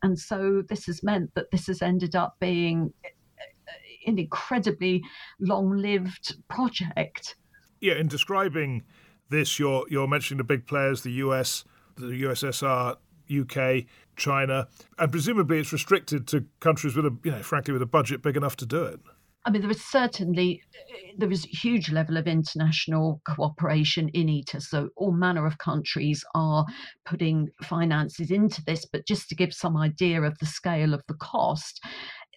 And 0.03 0.17
so 0.17 0.63
this 0.67 0.85
has 0.85 1.03
meant 1.03 1.33
that 1.35 1.51
this 1.51 1.67
has 1.67 1.81
ended 1.81 2.15
up 2.15 2.35
being 2.39 2.93
uh, 3.03 3.09
uh, 3.67 4.09
an 4.09 4.19
incredibly 4.19 5.03
long 5.39 5.77
lived 5.77 6.35
project. 6.47 7.35
Yeah, 7.79 7.95
in 7.95 8.07
describing 8.07 8.83
this, 9.29 9.59
you're, 9.59 9.85
you're 9.89 10.07
mentioning 10.07 10.37
the 10.37 10.43
big 10.43 10.65
players, 10.65 11.01
the 11.01 11.11
US, 11.11 11.63
the 11.95 12.23
USSR, 12.23 12.97
UK, 13.29 13.85
China, 14.15 14.67
and 14.97 15.11
presumably 15.11 15.59
it's 15.59 15.73
restricted 15.73 16.27
to 16.27 16.45
countries 16.59 16.95
with 16.95 17.05
a, 17.05 17.15
you 17.23 17.31
know, 17.31 17.43
frankly, 17.43 17.73
with 17.73 17.81
a 17.81 17.87
budget 17.87 18.21
big 18.21 18.37
enough 18.37 18.55
to 18.57 18.65
do 18.65 18.83
it. 18.83 18.99
I 19.47 19.49
mean, 19.49 19.61
there 19.61 19.71
is 19.71 19.85
certainly 19.85 20.61
there 21.17 21.31
is 21.31 21.45
a 21.45 21.55
huge 21.55 21.89
level 21.89 22.17
of 22.17 22.27
international 22.27 23.21
cooperation 23.25 24.09
in 24.09 24.27
ITER. 24.27 24.59
So 24.59 24.89
all 24.97 25.13
manner 25.13 25.45
of 25.45 25.57
countries 25.57 26.21
are 26.35 26.65
putting 27.05 27.47
finances 27.63 28.29
into 28.29 28.61
this. 28.65 28.85
But 28.91 29.07
just 29.07 29.29
to 29.29 29.35
give 29.35 29.53
some 29.53 29.77
idea 29.77 30.21
of 30.21 30.37
the 30.39 30.45
scale 30.45 30.93
of 30.93 31.01
the 31.07 31.13
cost, 31.13 31.81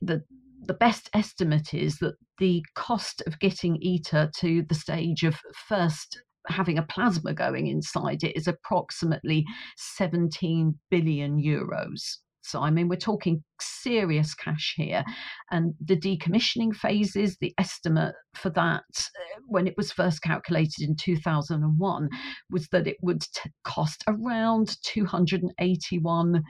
the 0.01 0.23
the 0.62 0.75
best 0.75 1.11
estimate 1.12 1.75
is 1.75 1.99
that 1.99 2.14
the 2.38 2.62
cost 2.77 3.23
of 3.27 3.40
getting 3.40 3.83
ITER 3.83 4.31
to 4.37 4.62
the 4.68 4.75
stage 4.77 5.25
of 5.25 5.37
first 5.68 6.23
having 6.46 6.79
a 6.79 6.85
plasma 6.85 7.35
going 7.35 7.66
inside 7.66 8.23
it 8.23 8.37
is 8.37 8.46
approximately 8.46 9.44
17 9.77 10.79
billion 10.90 11.42
euros. 11.42 12.18
So, 12.42 12.61
I 12.61 12.70
mean, 12.70 12.88
we're 12.88 12.96
talking 12.96 13.42
serious 13.61 14.35
cash 14.35 14.74
here. 14.76 15.05
And 15.50 15.74
the 15.81 15.96
decommissioning 15.96 16.74
phases, 16.74 17.37
the 17.40 17.55
estimate 17.59 18.14
for 18.35 18.50
that 18.50 18.85
uh, 18.90 19.40
when 19.46 19.66
it 19.66 19.74
was 19.76 19.92
first 19.92 20.22
calculated 20.22 20.83
in 20.83 20.96
2001 20.96 22.09
was 22.50 22.68
that 22.68 22.87
it 22.87 22.96
would 23.03 23.20
t- 23.20 23.50
cost 23.64 24.05
around 24.07 24.76
281 24.85 26.42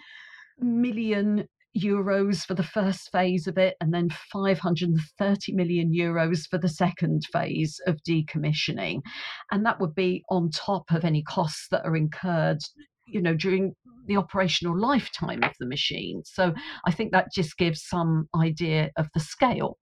million 0.58 1.44
euros 1.76 2.44
for 2.44 2.54
the 2.54 2.64
first 2.64 3.10
phase 3.12 3.46
of 3.46 3.56
it 3.56 3.76
and 3.80 3.94
then 3.94 4.08
530 4.32 5.52
million 5.52 5.92
euros 5.92 6.40
for 6.48 6.58
the 6.58 6.68
second 6.68 7.22
phase 7.32 7.80
of 7.86 7.96
decommissioning 8.02 9.00
and 9.52 9.64
that 9.64 9.80
would 9.80 9.94
be 9.94 10.24
on 10.30 10.50
top 10.50 10.90
of 10.90 11.04
any 11.04 11.22
costs 11.22 11.68
that 11.70 11.84
are 11.84 11.94
incurred 11.94 12.58
you 13.06 13.22
know 13.22 13.34
during 13.34 13.72
the 14.10 14.16
operational 14.16 14.76
lifetime 14.78 15.42
of 15.44 15.52
the 15.60 15.66
machine. 15.66 16.22
So 16.24 16.52
I 16.84 16.90
think 16.90 17.12
that 17.12 17.32
just 17.32 17.56
gives 17.56 17.86
some 17.86 18.28
idea 18.34 18.90
of 18.96 19.06
the 19.14 19.20
scale. 19.20 19.78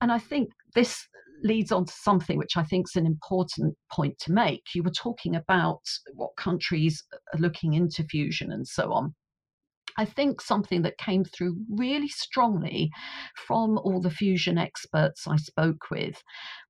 And 0.00 0.10
I 0.10 0.18
think 0.18 0.50
this 0.74 1.06
leads 1.44 1.70
on 1.70 1.84
to 1.84 1.92
something 1.92 2.36
which 2.36 2.56
I 2.56 2.64
think 2.64 2.86
is 2.88 2.96
an 2.96 3.06
important 3.06 3.76
point 3.90 4.18
to 4.20 4.32
make. 4.32 4.64
You 4.74 4.82
were 4.82 4.90
talking 4.90 5.36
about 5.36 5.82
what 6.14 6.36
countries 6.36 7.02
are 7.32 7.38
looking 7.38 7.74
into 7.74 8.02
fusion 8.02 8.50
and 8.50 8.66
so 8.66 8.92
on. 8.92 9.14
I 9.96 10.04
think 10.04 10.40
something 10.40 10.82
that 10.82 10.98
came 10.98 11.24
through 11.24 11.56
really 11.70 12.08
strongly 12.08 12.90
from 13.36 13.78
all 13.78 14.00
the 14.00 14.10
fusion 14.10 14.58
experts 14.58 15.28
I 15.28 15.36
spoke 15.36 15.90
with 15.92 16.20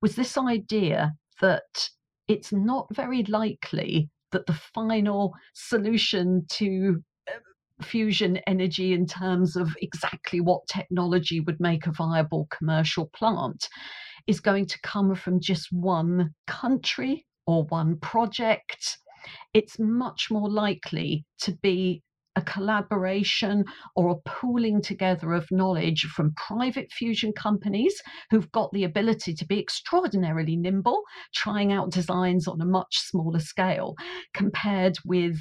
was 0.03 0.17
this 0.17 0.37
idea 0.37 1.15
that 1.41 1.89
it's 2.29 2.53
not 2.53 2.95
very 2.95 3.23
likely 3.25 4.11
that 4.33 4.47
the 4.47 4.59
final 4.75 5.35
solution 5.55 6.45
to 6.49 7.03
uh, 7.29 7.85
fusion 7.85 8.39
energy 8.47 8.93
in 8.93 9.07
terms 9.07 9.57
of 9.57 9.75
exactly 9.83 10.41
what 10.41 10.67
technology 10.69 11.41
would 11.41 11.61
make 11.61 11.87
a 11.87 11.93
viable 11.93 12.47
commercial 12.51 13.07
plant 13.15 13.69
is 14.27 14.41
going 14.41 14.67
to 14.67 14.81
come 14.83 15.15
from 15.15 15.41
just 15.41 15.73
one 15.73 16.35
country 16.47 17.27
or 17.47 17.65
one 17.65 17.97
project. 17.99 18.99
It's 19.55 19.79
much 19.79 20.31
more 20.31 20.49
likely 20.49 21.25
to 21.41 21.53
be 21.63 22.03
a 22.37 22.43
collaboration 22.43 23.65
or 23.97 24.11
a 24.11 24.29
pooling 24.29 24.81
together 24.81 25.33
of 25.33 25.51
knowledge 25.51 26.03
from 26.03 26.35
private 26.35 26.91
fusion 26.93 27.33
companies 27.33 28.01
who've 28.31 28.51
got 28.53 28.71
the 28.73 28.85
ability 28.85 29.35
to 29.35 29.47
be 29.47 29.59
extraordinarily 29.59 30.57
nimble, 30.57 31.03
trying 31.35 31.73
out 31.73 31.91
designs 31.91 32.47
on 32.47 32.61
a 32.61 32.67
much 32.67 32.99
smaller 32.99 33.41
scale, 33.41 33.95
compared 34.35 34.97
with 35.05 35.37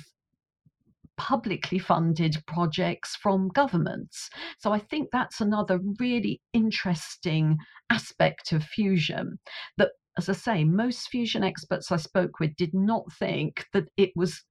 publicly 1.18 1.78
funded 1.78 2.38
projects 2.48 3.16
from 3.18 3.50
governments. 3.50 4.30
So 4.58 4.72
I 4.72 4.80
think 4.80 5.10
that's 5.12 5.42
another 5.42 5.80
really 6.00 6.42
interesting 6.54 7.58
aspect 7.90 8.54
of 8.54 8.64
fusion 8.64 9.38
that 9.78 9.90
as 10.18 10.28
I 10.28 10.34
say, 10.34 10.64
most 10.66 11.08
fusion 11.08 11.46
experts 11.46 11.92
I 11.94 11.96
spoke 11.96 12.40
with 12.40 12.56
did 12.58 12.72
not 12.74 13.04
think 13.18 13.66
that 13.72 13.86
it 13.96 14.10
was 14.18 14.44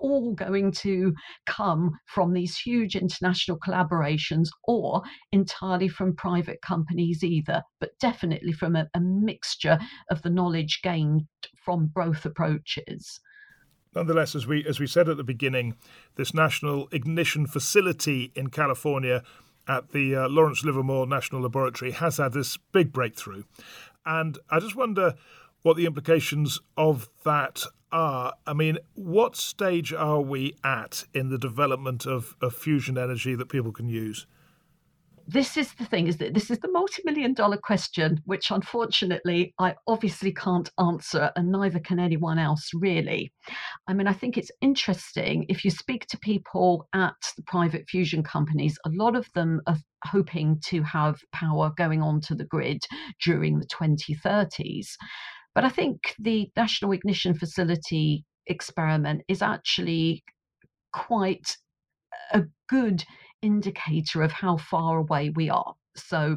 all 0.00 0.34
going 0.34 0.72
to 0.72 1.12
come 1.46 1.92
from 2.06 2.32
these 2.32 2.56
huge 2.58 2.96
international 2.96 3.58
collaborations 3.58 4.48
or 4.64 5.02
entirely 5.32 5.88
from 5.88 6.14
private 6.16 6.60
companies 6.62 7.22
either, 7.22 7.62
but 7.80 7.90
definitely 8.00 8.52
from 8.52 8.76
a, 8.76 8.86
a 8.94 9.00
mixture 9.00 9.78
of 10.10 10.22
the 10.22 10.30
knowledge 10.30 10.80
gained 10.82 11.22
from 11.56 11.90
both 11.94 12.24
approaches. 12.24 13.20
Nonetheless, 13.94 14.34
as 14.34 14.46
we 14.46 14.64
as 14.66 14.78
we 14.78 14.86
said 14.86 15.08
at 15.08 15.16
the 15.16 15.24
beginning, 15.24 15.74
this 16.16 16.34
national 16.34 16.88
ignition 16.92 17.46
facility 17.46 18.32
in 18.34 18.48
California 18.48 19.22
at 19.66 19.90
the 19.90 20.14
uh, 20.14 20.28
Lawrence 20.28 20.64
Livermore 20.64 21.06
National 21.06 21.42
Laboratory 21.42 21.92
has 21.92 22.18
had 22.18 22.32
this 22.32 22.56
big 22.72 22.92
breakthrough, 22.92 23.44
and 24.04 24.38
I 24.50 24.60
just 24.60 24.76
wonder 24.76 25.14
what 25.62 25.76
the 25.76 25.86
implications 25.86 26.60
of 26.76 27.08
that 27.24 27.62
are. 27.90 28.34
I 28.46 28.52
mean, 28.52 28.78
what 28.94 29.36
stage 29.36 29.92
are 29.92 30.20
we 30.20 30.54
at 30.64 31.04
in 31.14 31.30
the 31.30 31.38
development 31.38 32.06
of, 32.06 32.36
of 32.40 32.54
fusion 32.54 32.98
energy 32.98 33.34
that 33.34 33.48
people 33.48 33.72
can 33.72 33.88
use? 33.88 34.26
this 35.28 35.58
is 35.58 35.74
the 35.74 35.84
thing 35.84 36.06
is 36.06 36.16
that 36.16 36.32
this 36.32 36.50
is 36.50 36.58
the 36.60 36.72
multi-million 36.72 37.34
dollar 37.34 37.58
question 37.58 38.20
which 38.24 38.50
unfortunately 38.50 39.52
i 39.58 39.74
obviously 39.86 40.32
can't 40.32 40.70
answer 40.80 41.30
and 41.36 41.52
neither 41.52 41.78
can 41.78 41.98
anyone 41.98 42.38
else 42.38 42.70
really 42.72 43.30
i 43.86 43.92
mean 43.92 44.08
i 44.08 44.12
think 44.12 44.38
it's 44.38 44.50
interesting 44.62 45.44
if 45.50 45.64
you 45.64 45.70
speak 45.70 46.06
to 46.06 46.18
people 46.18 46.88
at 46.94 47.14
the 47.36 47.42
private 47.42 47.84
fusion 47.88 48.22
companies 48.22 48.78
a 48.86 48.90
lot 48.90 49.14
of 49.14 49.30
them 49.34 49.60
are 49.66 49.76
hoping 50.04 50.58
to 50.64 50.82
have 50.82 51.20
power 51.32 51.70
going 51.76 52.00
onto 52.00 52.34
the 52.34 52.46
grid 52.46 52.82
during 53.22 53.58
the 53.58 53.66
2030s 53.66 54.96
but 55.58 55.64
I 55.64 55.70
think 55.70 56.14
the 56.20 56.48
National 56.56 56.92
Ignition 56.92 57.34
Facility 57.34 58.24
experiment 58.46 59.22
is 59.26 59.42
actually 59.42 60.22
quite 60.92 61.56
a 62.32 62.44
good 62.68 63.04
indicator 63.42 64.22
of 64.22 64.30
how 64.30 64.58
far 64.58 64.98
away 64.98 65.30
we 65.30 65.50
are. 65.50 65.74
So 65.96 66.36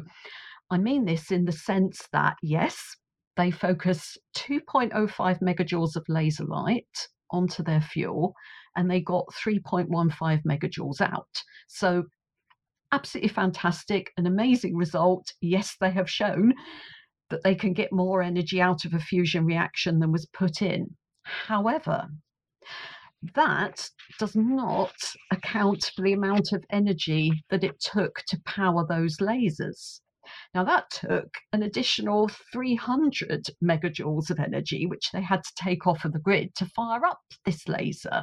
I 0.72 0.78
mean 0.78 1.04
this 1.04 1.30
in 1.30 1.44
the 1.44 1.52
sense 1.52 2.02
that, 2.12 2.34
yes, 2.42 2.96
they 3.36 3.52
focus 3.52 4.18
2.05 4.38 5.38
megajoules 5.38 5.94
of 5.94 6.04
laser 6.08 6.44
light 6.44 7.06
onto 7.30 7.62
their 7.62 7.80
fuel 7.80 8.34
and 8.76 8.90
they 8.90 9.00
got 9.00 9.26
3.15 9.46 10.42
megajoules 10.44 11.00
out. 11.00 11.42
So 11.68 12.02
absolutely 12.90 13.28
fantastic, 13.28 14.10
an 14.16 14.26
amazing 14.26 14.74
result. 14.74 15.32
Yes, 15.40 15.76
they 15.80 15.92
have 15.92 16.10
shown 16.10 16.54
that 17.32 17.42
they 17.42 17.56
can 17.56 17.72
get 17.72 17.92
more 17.92 18.22
energy 18.22 18.60
out 18.60 18.84
of 18.84 18.94
a 18.94 19.00
fusion 19.00 19.44
reaction 19.44 19.98
than 19.98 20.12
was 20.12 20.26
put 20.26 20.62
in. 20.62 20.96
However, 21.24 22.08
that 23.34 23.88
does 24.18 24.34
not 24.34 24.94
account 25.30 25.90
for 25.94 26.02
the 26.02 26.12
amount 26.12 26.52
of 26.52 26.64
energy 26.70 27.44
that 27.50 27.64
it 27.64 27.80
took 27.80 28.22
to 28.28 28.40
power 28.44 28.86
those 28.86 29.16
lasers. 29.18 30.00
Now, 30.54 30.64
that 30.64 30.90
took 30.90 31.28
an 31.52 31.62
additional 31.62 32.28
300 32.52 33.46
megajoules 33.62 34.30
of 34.30 34.38
energy, 34.38 34.86
which 34.86 35.10
they 35.12 35.22
had 35.22 35.42
to 35.42 35.54
take 35.56 35.86
off 35.86 36.04
of 36.04 36.12
the 36.12 36.20
grid 36.20 36.54
to 36.56 36.66
fire 36.66 37.04
up 37.04 37.20
this 37.44 37.66
laser. 37.68 38.22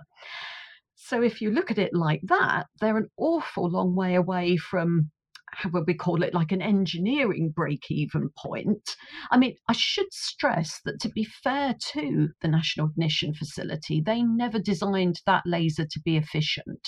So, 0.95 1.21
if 1.21 1.41
you 1.41 1.51
look 1.51 1.71
at 1.71 1.77
it 1.77 1.93
like 1.93 2.21
that, 2.23 2.67
they're 2.79 2.97
an 2.97 3.09
awful 3.17 3.69
long 3.69 3.95
way 3.95 4.15
away 4.15 4.57
from 4.57 5.11
how 5.53 5.69
would 5.69 5.85
we 5.87 5.93
call 5.93 6.23
it, 6.23 6.33
like 6.33 6.51
an 6.51 6.61
engineering 6.61 7.51
break 7.55 7.89
even 7.89 8.29
point. 8.37 8.95
I 9.31 9.37
mean, 9.37 9.55
I 9.67 9.73
should 9.73 10.11
stress 10.11 10.79
that 10.85 10.99
to 11.01 11.09
be 11.09 11.23
fair 11.23 11.75
to 11.93 12.29
the 12.41 12.47
National 12.47 12.87
Ignition 12.87 13.33
Facility, 13.33 14.01
they 14.01 14.23
never 14.23 14.59
designed 14.59 15.21
that 15.25 15.43
laser 15.45 15.85
to 15.85 16.01
be 16.03 16.17
efficient. 16.17 16.87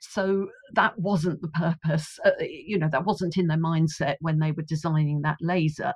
So 0.00 0.48
that 0.74 0.98
wasn't 0.98 1.42
the 1.42 1.48
purpose, 1.48 2.18
uh, 2.24 2.30
you 2.40 2.78
know, 2.78 2.88
that 2.90 3.06
wasn't 3.06 3.36
in 3.36 3.46
their 3.46 3.58
mindset 3.58 4.16
when 4.20 4.38
they 4.38 4.52
were 4.52 4.64
designing 4.64 5.22
that 5.22 5.38
laser. 5.40 5.92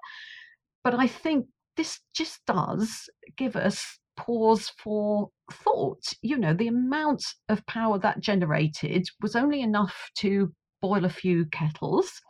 But 0.85 0.95
I 0.95 1.07
think 1.07 1.47
this 1.77 2.01
just 2.15 2.41
does 2.47 3.09
give 3.37 3.57
us 3.57 3.99
pause 4.17 4.73
for 4.79 5.29
thought. 5.53 6.03
You 6.23 6.39
know, 6.39 6.55
the 6.55 6.69
amount 6.69 7.23
of 7.49 7.67
power 7.67 7.99
that 7.99 8.21
generated 8.21 9.07
was 9.21 9.37
only 9.37 9.61
enough 9.61 10.11
to 10.19 10.53
boil 10.87 11.05
a 11.05 11.11
few 11.11 11.47
kettles. 11.47 12.21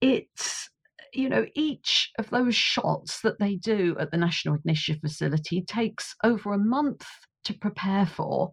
It's 0.00 0.68
you 1.12 1.28
know, 1.28 1.44
each 1.54 2.10
of 2.18 2.30
those 2.30 2.54
shots 2.54 3.20
that 3.22 3.38
they 3.40 3.56
do 3.56 3.96
at 3.98 4.10
the 4.10 4.16
National 4.16 4.54
Ignition 4.54 4.98
Facility 5.00 5.62
takes 5.62 6.14
over 6.22 6.52
a 6.52 6.58
month 6.58 7.04
to 7.44 7.54
prepare 7.54 8.06
for. 8.06 8.52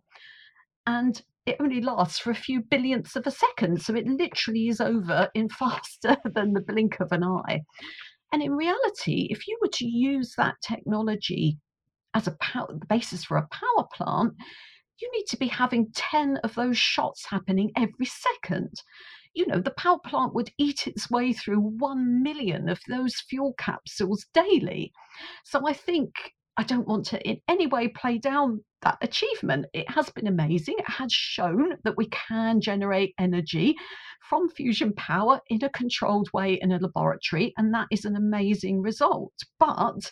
And 0.88 1.22
it 1.46 1.58
only 1.60 1.82
lasts 1.82 2.20
for 2.20 2.32
a 2.32 2.36
few 2.36 2.62
billionths 2.62 3.16
of 3.16 3.28
a 3.28 3.32
second. 3.32 3.82
So 3.82 3.96
it 3.96 4.08
literally 4.08 4.70
is 4.70 4.82
over 4.82 5.30
in 5.34 5.50
faster 5.62 6.18
than 6.26 6.54
the 6.54 6.62
blink 6.62 7.00
of 7.00 7.12
an 7.12 7.24
eye. 7.24 7.62
And 8.34 8.42
in 8.42 8.54
reality, 8.54 9.28
if 9.30 9.48
you 9.48 9.58
were 9.62 9.70
to 9.74 9.86
use 9.86 10.34
that 10.38 10.56
technology 10.62 11.60
as 12.14 12.28
a 12.28 12.36
power, 12.42 12.68
the 12.68 12.86
basis 12.88 13.24
for 13.24 13.38
a 13.38 13.48
power 13.50 13.88
plant, 13.94 14.34
you 15.00 15.12
need 15.14 15.26
to 15.28 15.38
be 15.38 15.48
having 15.48 15.92
10 15.94 16.38
of 16.44 16.56
those 16.56 16.78
shots 16.78 17.26
happening 17.26 17.72
every 17.76 18.06
second. 18.06 18.74
You 19.34 19.46
know, 19.48 19.60
the 19.60 19.72
power 19.72 20.00
plant 20.04 20.34
would 20.34 20.52
eat 20.58 20.88
its 20.88 21.12
way 21.12 21.34
through 21.34 21.60
1 21.60 22.24
million 22.24 22.70
of 22.70 22.80
those 22.88 23.16
fuel 23.30 23.54
capsules 23.58 24.26
daily. 24.34 24.92
So 25.44 25.68
I 25.68 25.74
think 25.74 26.12
I 26.58 26.64
don't 26.64 26.88
want 26.88 27.06
to 27.08 27.22
in 27.22 27.40
any 27.48 27.68
way 27.68 27.88
play 27.88 28.18
down 28.18 28.64
that 28.82 28.98
achievement. 29.02 29.68
It 29.74 29.90
has 29.92 30.10
been 30.10 30.28
amazing. 30.28 30.76
It 30.80 30.90
has 30.90 31.12
shown 31.12 31.78
that 31.84 31.98
we 31.98 32.08
can 32.08 32.62
generate 32.62 33.14
energy 33.20 33.76
from 34.28 34.50
fusion 34.50 34.94
power 34.94 35.40
in 35.50 35.64
a 35.64 35.70
controlled 35.70 36.30
way 36.34 36.58
in 36.60 36.72
a 36.72 36.80
laboratory, 36.80 37.54
and 37.58 37.74
that 37.74 37.88
is 37.92 38.06
an 38.06 38.16
amazing 38.16 38.82
result. 38.82 39.34
But 39.60 40.12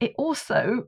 it 0.00 0.12
also 0.16 0.84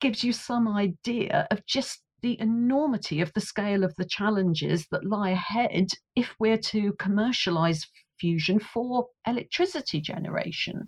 gives 0.00 0.22
you 0.22 0.32
some 0.32 0.68
idea 0.68 1.48
of 1.50 1.66
just 1.66 2.02
the 2.22 2.40
enormity 2.40 3.20
of 3.20 3.32
the 3.34 3.40
scale 3.40 3.84
of 3.84 3.94
the 3.96 4.04
challenges 4.04 4.86
that 4.90 5.06
lie 5.06 5.30
ahead 5.30 5.88
if 6.14 6.34
we're 6.38 6.56
to 6.58 6.92
commercialize 6.98 7.86
fusion 8.18 8.58
for 8.58 9.06
electricity 9.26 10.00
generation. 10.00 10.86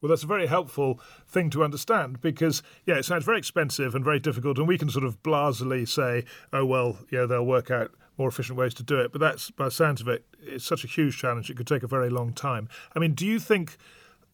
Well, 0.00 0.10
that's 0.10 0.22
a 0.22 0.28
very 0.28 0.46
helpful 0.46 1.00
thing 1.26 1.50
to 1.50 1.64
understand 1.64 2.20
because, 2.20 2.62
yeah, 2.86 2.96
it 2.96 3.04
sounds 3.04 3.24
very 3.24 3.38
expensive 3.38 3.94
and 3.94 4.04
very 4.04 4.20
difficult, 4.20 4.58
and 4.58 4.68
we 4.68 4.78
can 4.78 4.90
sort 4.90 5.04
of 5.04 5.22
blasely 5.22 5.86
say, 5.86 6.24
oh, 6.52 6.64
well, 6.64 6.98
yeah, 7.10 7.26
they'll 7.26 7.44
work 7.44 7.70
out 7.70 7.90
more 8.16 8.28
efficient 8.28 8.58
ways 8.58 8.74
to 8.74 8.82
do 8.82 9.00
it. 9.00 9.10
But 9.10 9.20
that's, 9.20 9.50
by 9.50 9.66
the 9.66 9.70
sounds 9.72 10.00
of 10.00 10.08
it, 10.08 10.24
it's 10.40 10.64
such 10.64 10.84
a 10.84 10.88
huge 10.88 11.18
challenge. 11.18 11.50
It 11.50 11.56
could 11.56 11.66
take 11.66 11.82
a 11.82 11.88
very 11.88 12.10
long 12.10 12.32
time. 12.32 12.68
I 12.94 13.00
mean, 13.00 13.14
do 13.14 13.26
you 13.26 13.40
think 13.40 13.76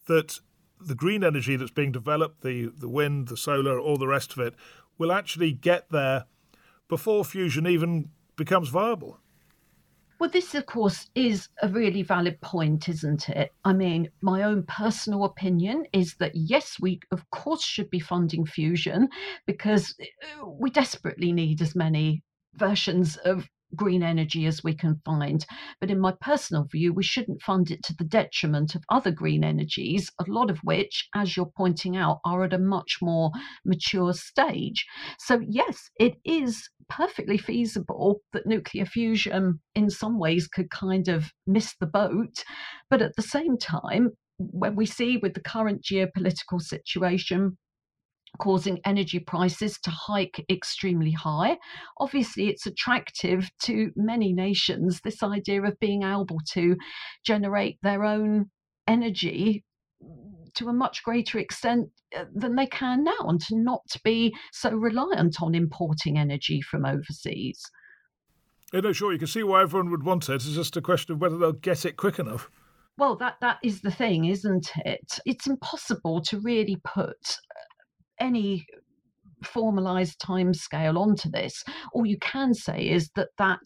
that 0.07 0.39
the 0.81 0.95
green 0.95 1.25
energy 1.25 1.57
that's 1.57 1.71
being 1.71 1.93
developed, 1.93 2.43
the, 2.43 2.71
the 2.77 2.89
wind, 2.89 3.29
the 3.29 3.37
solar, 3.37 3.79
all 3.79 3.97
the 3.97 4.07
rest 4.09 4.33
of 4.33 4.39
it, 4.41 4.55
will 4.99 5.13
actually 5.13 5.53
get 5.53 5.91
there 5.91 6.25
before 6.89 7.25
fusion 7.25 7.67
even 7.67 8.11
becomes 8.37 8.69
viable. 8.69 9.19
Well, 10.21 10.31
this, 10.31 10.55
of 10.55 10.67
course, 10.67 11.11
is 11.15 11.49
a 11.61 11.69
really 11.69 12.03
valid 12.03 12.41
point, 12.41 12.89
isn't 12.89 13.29
it? 13.29 13.53
I 13.65 13.73
mean, 13.73 14.11
my 14.21 14.45
own 14.45 14.63
personal 14.63 15.25
opinion 15.25 15.85
is 15.93 16.15
that 16.15 16.33
yes, 16.35 16.77
we, 16.81 17.01
of 17.11 17.29
course, 17.31 17.65
should 17.65 17.91
be 17.91 17.99
funding 17.99 18.47
fusion 18.47 19.09
because 19.47 19.95
uh, 20.01 20.47
we 20.47 20.71
desperately 20.71 21.33
need 21.33 21.61
as 21.61 21.75
many 21.75 22.23
versions 22.55 23.17
of 23.19 23.49
green 23.77 24.03
energy 24.03 24.47
as 24.47 24.63
we 24.65 24.75
can 24.75 25.01
find. 25.05 25.45
But 25.81 25.91
in 25.91 26.01
my 26.01 26.13
personal 26.21 26.65
view, 26.65 26.93
we 26.93 27.03
shouldn't 27.03 27.43
fund 27.43 27.71
it 27.71 27.83
to 27.85 27.95
the 27.97 28.05
detriment 28.05 28.75
of 28.75 28.85
other 28.89 29.11
green 29.11 29.45
energies, 29.45 30.11
a 30.21 30.25
lot 30.29 30.51
of 30.51 30.59
which, 30.63 31.09
as 31.15 31.37
you're 31.37 31.53
pointing 31.57 31.97
out, 31.97 32.21
are 32.25 32.45
at 32.45 32.53
a 32.53 32.59
much 32.59 32.99
more 33.01 33.31
mature 33.65 34.13
stage. 34.13 34.87
So, 35.19 35.41
yes, 35.47 35.91
it 35.99 36.15
is 36.25 36.69
perfectly 36.89 37.39
feasible 37.39 38.21
that 38.33 38.47
nuclear 38.47 38.87
fusion 38.87 39.61
in 39.75 39.91
some 39.91 40.19
ways 40.19 40.47
could 40.47 40.71
kind 40.71 41.09
of 41.09 41.33
miss 41.47 41.75
the 41.81 41.87
boat. 41.87 42.45
But 42.91 43.03
at 43.03 43.17
the 43.17 43.23
same 43.23 43.57
time, 43.59 44.11
when 44.39 44.77
we 44.77 44.87
see 44.87 45.17
with 45.17 45.35
the 45.35 45.41
current 45.41 45.83
geopolitical 45.83 46.61
situation, 46.61 47.57
causing 48.39 48.81
energy 48.85 49.19
prices 49.19 49.79
to 49.81 49.91
hike 49.91 50.45
extremely 50.51 51.13
high. 51.13 51.57
Obviously, 51.99 52.49
it's 52.49 52.67
attractive 52.67 53.51
to 53.63 53.91
many 53.97 54.33
nations, 54.33 55.01
this 55.03 55.23
idea 55.23 55.63
of 55.63 55.79
being 55.81 56.03
able 56.03 56.41
to 56.53 56.77
generate 57.25 57.79
their 57.83 58.05
own 58.05 58.47
energy 58.87 59.65
to 60.55 60.69
a 60.69 60.73
much 60.73 61.03
greater 61.03 61.39
extent 61.39 61.89
uh, 62.17 62.25
than 62.35 62.55
they 62.55 62.67
can 62.67 63.05
now 63.05 63.27
and 63.29 63.41
to 63.41 63.57
not 63.57 63.87
be 64.05 64.33
so 64.53 64.71
reliant 64.71 65.43
on 65.43 65.55
importing 65.55 66.17
energy 66.17 66.61
from 66.61 66.85
overseas. 66.85 67.61
Yeah, 68.73 68.81
no, 68.81 68.93
sure, 68.93 69.13
you 69.13 69.19
can 69.19 69.29
see 69.29 69.43
why 69.43 69.63
everyone 69.63 69.91
would 69.91 70.05
want 70.05 70.29
it. 70.29 70.35
It's 70.35 70.47
just 70.47 70.77
a 70.77 70.83
question 70.83 71.15
of 71.15 71.21
whether 71.21 71.39
they'll 71.39 71.53
get 71.53 71.85
it 71.85 71.97
quick 71.97 72.19
enough. 72.19 72.51
Well, 72.97 73.17
that, 73.17 73.37
that 73.41 73.59
is 73.63 73.81
the 73.81 73.91
thing, 73.91 74.27
isn't 74.27 74.71
it? 74.85 75.19
It's 75.27 75.49
impossible 75.49 76.23
to 76.23 76.41
really 76.41 76.81
put 76.85 77.39
any 78.21 78.67
formalised 79.45 80.17
time 80.19 80.55
scale 80.55 80.99
onto 80.99 81.31
this. 81.31 81.63
All 81.93 82.07
you 82.07 82.19
can 82.19 82.55
say 82.55 82.89
is 82.89 83.11
that 83.15 83.29
that 83.39 83.61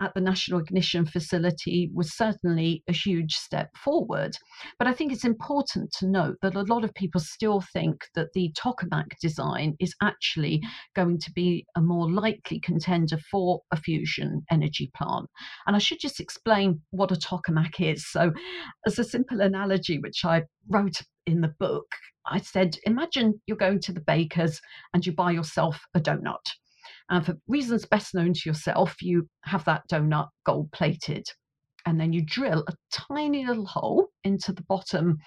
at 0.00 0.12
the 0.14 0.20
National 0.20 0.60
Ignition 0.60 1.06
Facility 1.06 1.90
was 1.94 2.16
certainly 2.16 2.82
a 2.88 2.92
huge 2.92 3.34
step 3.34 3.70
forward. 3.76 4.36
But 4.78 4.88
I 4.88 4.92
think 4.92 5.12
it's 5.12 5.24
important 5.24 5.92
to 5.98 6.08
note 6.08 6.36
that 6.42 6.54
a 6.54 6.62
lot 6.62 6.84
of 6.84 6.94
people 6.94 7.20
still 7.20 7.62
think 7.72 8.02
that 8.14 8.32
the 8.34 8.52
tokamak 8.58 9.18
design 9.20 9.74
is 9.80 9.94
actually 10.02 10.60
going 10.94 11.18
to 11.20 11.32
be 11.32 11.64
a 11.76 11.80
more 11.80 12.10
likely 12.10 12.60
contender 12.60 13.18
for 13.30 13.60
a 13.70 13.76
fusion 13.76 14.42
energy 14.50 14.90
plant. 14.96 15.28
And 15.66 15.74
I 15.74 15.78
should 15.78 16.00
just 16.00 16.20
explain 16.20 16.80
what 16.90 17.12
a 17.12 17.14
tokamak 17.14 17.80
is. 17.80 18.06
So, 18.10 18.32
as 18.86 18.98
a 18.98 19.04
simple 19.04 19.40
analogy, 19.40 19.98
which 19.98 20.24
I 20.24 20.42
wrote 20.68 21.02
in 21.26 21.40
the 21.40 21.54
book, 21.58 21.86
I 22.26 22.40
said, 22.40 22.76
imagine 22.84 23.40
you're 23.46 23.56
going 23.56 23.80
to 23.82 23.92
the 23.92 24.00
baker's 24.00 24.60
and 24.92 25.06
you 25.06 25.12
buy 25.12 25.30
yourself 25.30 25.80
a 25.94 26.00
donut. 26.00 26.52
And 27.10 27.24
for 27.24 27.34
reasons 27.46 27.86
best 27.86 28.14
known 28.14 28.32
to 28.32 28.48
yourself, 28.48 28.96
you 29.00 29.28
have 29.44 29.64
that 29.64 29.82
donut 29.90 30.28
gold 30.44 30.70
plated. 30.72 31.26
And 31.84 32.00
then 32.00 32.12
you 32.12 32.24
drill 32.24 32.64
a 32.66 32.74
tiny 32.92 33.46
little 33.46 33.66
hole 33.66 34.08
into 34.24 34.52
the 34.52 34.64
bottom 34.68 35.18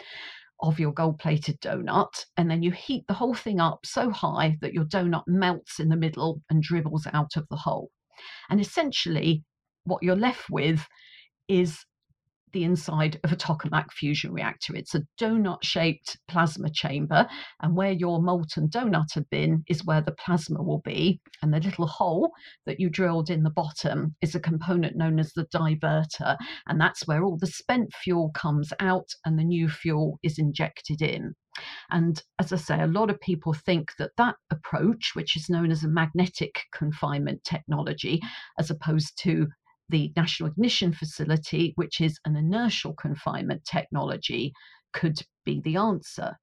of 0.61 0.79
your 0.79 0.91
gold 0.91 1.19
plated 1.19 1.59
donut. 1.61 2.25
And 2.35 2.51
then 2.51 2.63
you 2.63 2.71
heat 2.71 3.05
the 3.07 3.13
whole 3.13 3.33
thing 3.33 3.61
up 3.61 3.79
so 3.85 4.09
high 4.09 4.57
that 4.61 4.73
your 4.73 4.85
donut 4.85 5.23
melts 5.27 5.79
in 5.79 5.87
the 5.87 5.95
middle 5.95 6.41
and 6.49 6.61
dribbles 6.61 7.07
out 7.13 7.37
of 7.37 7.47
the 7.49 7.55
hole. 7.55 7.89
And 8.49 8.59
essentially, 8.59 9.43
what 9.85 10.03
you're 10.03 10.15
left 10.15 10.49
with 10.49 10.85
is 11.47 11.77
the 12.51 12.63
inside 12.63 13.19
of 13.23 13.31
a 13.31 13.35
tokamak 13.35 13.91
fusion 13.91 14.31
reactor. 14.31 14.75
It's 14.75 14.95
a 14.95 15.03
donut 15.19 15.63
shaped 15.63 16.17
plasma 16.27 16.69
chamber, 16.69 17.27
and 17.61 17.75
where 17.75 17.91
your 17.91 18.21
molten 18.21 18.69
donut 18.69 19.13
had 19.13 19.29
been 19.29 19.63
is 19.67 19.85
where 19.85 20.01
the 20.01 20.13
plasma 20.13 20.61
will 20.61 20.81
be. 20.81 21.19
And 21.41 21.53
the 21.53 21.59
little 21.59 21.87
hole 21.87 22.31
that 22.65 22.79
you 22.79 22.89
drilled 22.89 23.29
in 23.29 23.43
the 23.43 23.49
bottom 23.49 24.15
is 24.21 24.35
a 24.35 24.39
component 24.39 24.95
known 24.95 25.19
as 25.19 25.33
the 25.33 25.45
divertor, 25.45 26.37
and 26.67 26.79
that's 26.79 27.07
where 27.07 27.23
all 27.23 27.37
the 27.37 27.47
spent 27.47 27.93
fuel 27.93 28.31
comes 28.33 28.73
out 28.79 29.09
and 29.25 29.37
the 29.37 29.43
new 29.43 29.69
fuel 29.69 30.19
is 30.23 30.37
injected 30.37 31.01
in. 31.01 31.33
And 31.91 32.21
as 32.39 32.53
I 32.53 32.57
say, 32.57 32.81
a 32.81 32.87
lot 32.87 33.09
of 33.09 33.19
people 33.19 33.53
think 33.53 33.91
that 33.97 34.11
that 34.17 34.35
approach, 34.51 35.11
which 35.13 35.35
is 35.35 35.49
known 35.49 35.71
as 35.71 35.83
a 35.83 35.89
magnetic 35.89 36.61
confinement 36.73 37.43
technology, 37.43 38.21
as 38.57 38.69
opposed 38.69 39.17
to 39.23 39.47
the 39.89 40.11
National 40.15 40.49
Ignition 40.49 40.93
Facility, 40.93 41.73
which 41.75 42.01
is 42.01 42.19
an 42.25 42.35
inertial 42.35 42.93
confinement 42.93 43.63
technology, 43.65 44.53
could 44.93 45.21
be 45.45 45.61
the 45.61 45.75
answer. 45.75 46.37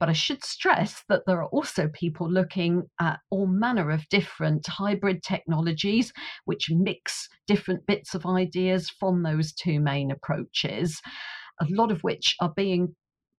But 0.00 0.08
I 0.08 0.14
should 0.14 0.42
stress 0.42 1.04
that 1.08 1.22
there 1.26 1.42
are 1.42 1.48
also 1.48 1.88
people 1.88 2.30
looking 2.30 2.84
at 3.00 3.20
all 3.30 3.46
manner 3.46 3.90
of 3.90 4.08
different 4.08 4.66
hybrid 4.66 5.22
technologies, 5.22 6.12
which 6.46 6.70
mix 6.70 7.28
different 7.46 7.86
bits 7.86 8.14
of 8.14 8.24
ideas 8.26 8.88
from 8.88 9.22
those 9.22 9.52
two 9.52 9.80
main 9.80 10.10
approaches, 10.10 11.00
a 11.60 11.66
lot 11.68 11.92
of 11.92 12.02
which 12.02 12.36
are 12.40 12.52
being 12.56 12.94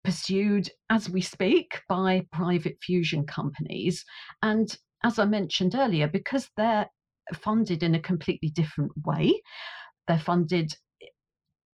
pursued 0.04 0.70
as 0.90 1.10
we 1.10 1.20
speak 1.20 1.80
by 1.88 2.24
private 2.32 2.76
fusion 2.82 3.26
companies. 3.26 4.04
And 4.42 4.76
as 5.04 5.18
I 5.18 5.24
mentioned 5.24 5.74
earlier, 5.74 6.06
because 6.06 6.48
they're 6.56 6.88
funded 7.34 7.82
in 7.82 7.94
a 7.94 8.00
completely 8.00 8.50
different 8.50 8.92
way. 9.04 9.40
They're 10.08 10.18
funded 10.18 10.74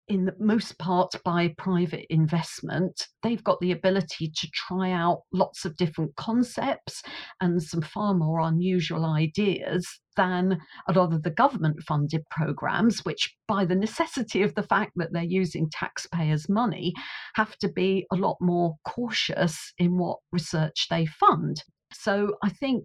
in 0.08 0.24
the 0.24 0.34
most 0.38 0.78
part 0.78 1.14
by 1.24 1.54
private 1.56 2.06
investment. 2.10 3.06
They've 3.22 3.42
got 3.42 3.60
the 3.60 3.72
ability 3.72 4.32
to 4.36 4.50
try 4.52 4.90
out 4.90 5.22
lots 5.32 5.64
of 5.64 5.76
different 5.76 6.14
concepts 6.16 7.02
and 7.40 7.62
some 7.62 7.82
far 7.82 8.12
more 8.12 8.40
unusual 8.40 9.06
ideas 9.06 9.86
than 10.16 10.58
a 10.88 10.92
lot 10.92 11.14
of 11.14 11.22
the 11.22 11.30
government 11.30 11.82
funded 11.82 12.22
programs, 12.30 13.04
which, 13.04 13.34
by 13.48 13.64
the 13.64 13.76
necessity 13.76 14.42
of 14.42 14.54
the 14.54 14.64
fact 14.64 14.92
that 14.96 15.12
they're 15.12 15.22
using 15.22 15.70
taxpayers' 15.70 16.48
money, 16.48 16.92
have 17.34 17.56
to 17.58 17.68
be 17.68 18.04
a 18.12 18.16
lot 18.16 18.36
more 18.40 18.74
cautious 18.86 19.72
in 19.78 19.96
what 19.96 20.18
research 20.32 20.88
they 20.90 21.06
fund. 21.06 21.62
So 21.94 22.34
I 22.42 22.50
think 22.50 22.84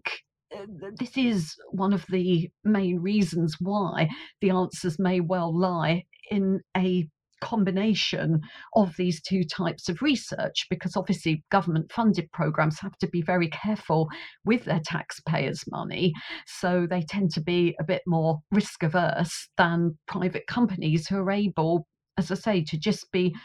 Uh, 0.55 0.65
this 0.97 1.17
is 1.17 1.55
one 1.71 1.93
of 1.93 2.05
the 2.10 2.49
main 2.63 2.99
reasons 2.99 3.55
why 3.60 4.07
the 4.41 4.49
answers 4.49 4.97
may 4.97 5.19
well 5.19 5.55
lie 5.57 6.03
in 6.31 6.60
a 6.75 7.07
combination 7.41 8.41
of 8.75 8.95
these 8.97 9.21
two 9.21 9.43
types 9.43 9.89
of 9.89 10.01
research 10.01 10.65
because 10.69 10.95
obviously 10.95 11.43
government 11.51 11.91
funded 11.91 12.31
programs 12.31 12.79
have 12.79 12.97
to 12.97 13.07
be 13.07 13.21
very 13.21 13.49
careful 13.49 14.07
with 14.45 14.65
their 14.65 14.81
taxpayers 14.83 15.63
money 15.69 16.13
so 16.47 16.88
they 16.89 17.01
tend 17.01 17.29
to 17.31 17.41
be 17.41 17.75
a 17.79 17.83
bit 17.83 18.01
more 18.07 18.39
risk 18.51 18.81
averse 18.81 19.49
than 19.57 19.95
private 20.07 20.47
companies 20.47 21.07
who 21.07 21.17
are 21.17 21.31
able 21.31 21.86
as 22.17 22.31
i 22.31 22.36
say 22.36 22.63
to 22.63 22.77
just 22.77 23.12
be 23.12 23.36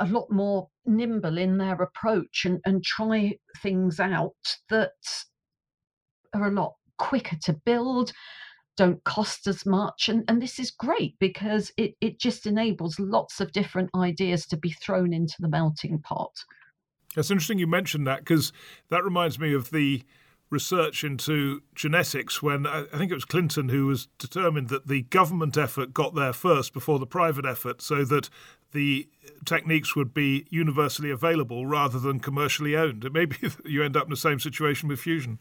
a 0.00 0.06
lot 0.06 0.26
more 0.30 0.68
nimble 0.86 1.38
in 1.38 1.58
their 1.58 1.74
approach 1.74 2.44
and, 2.44 2.58
and 2.64 2.82
try 2.82 3.32
things 3.62 4.00
out 4.00 4.32
that 4.68 4.90
are 6.34 6.48
a 6.48 6.52
lot 6.52 6.74
quicker 6.98 7.36
to 7.42 7.52
build 7.52 8.12
don't 8.76 9.04
cost 9.04 9.46
as 9.46 9.66
much 9.66 10.08
and, 10.08 10.24
and 10.28 10.40
this 10.40 10.58
is 10.58 10.70
great 10.70 11.14
because 11.18 11.72
it, 11.76 11.94
it 12.00 12.18
just 12.18 12.46
enables 12.46 12.98
lots 12.98 13.40
of 13.40 13.52
different 13.52 13.90
ideas 13.94 14.46
to 14.46 14.56
be 14.56 14.70
thrown 14.70 15.12
into 15.12 15.34
the 15.40 15.48
melting 15.48 15.98
pot 15.98 16.32
it's 17.16 17.30
interesting 17.30 17.58
you 17.58 17.66
mentioned 17.66 18.06
that 18.06 18.20
because 18.20 18.52
that 18.88 19.04
reminds 19.04 19.38
me 19.38 19.52
of 19.52 19.70
the 19.70 20.02
research 20.52 21.02
into 21.02 21.62
genetics 21.74 22.42
when 22.42 22.66
I 22.66 22.84
think 22.84 23.10
it 23.10 23.14
was 23.14 23.24
Clinton 23.24 23.70
who 23.70 23.86
was 23.86 24.08
determined 24.18 24.68
that 24.68 24.86
the 24.86 25.02
government 25.02 25.56
effort 25.56 25.94
got 25.94 26.14
there 26.14 26.34
first 26.34 26.74
before 26.74 26.98
the 26.98 27.06
private 27.06 27.46
effort 27.46 27.80
so 27.80 28.04
that 28.04 28.28
the 28.72 29.08
techniques 29.46 29.96
would 29.96 30.12
be 30.12 30.46
universally 30.50 31.10
available 31.10 31.66
rather 31.66 31.98
than 31.98 32.20
commercially 32.20 32.76
owned. 32.76 33.04
It 33.04 33.14
may 33.14 33.24
be 33.24 33.36
that 33.42 33.64
you 33.64 33.82
end 33.82 33.96
up 33.96 34.04
in 34.04 34.10
the 34.10 34.16
same 34.16 34.38
situation 34.38 34.88
with 34.90 35.00
fusion. 35.00 35.38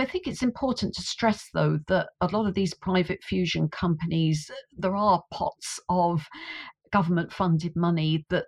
I 0.00 0.06
think 0.06 0.26
it's 0.26 0.42
important 0.42 0.94
to 0.94 1.02
stress, 1.02 1.48
though, 1.52 1.78
that 1.88 2.10
a 2.20 2.28
lot 2.28 2.46
of 2.46 2.54
these 2.54 2.72
private 2.72 3.22
fusion 3.22 3.68
companies, 3.68 4.50
there 4.76 4.96
are 4.96 5.22
pots 5.30 5.78
of 5.88 6.26
government 6.92 7.32
funded 7.32 7.74
money 7.76 8.24
that 8.30 8.44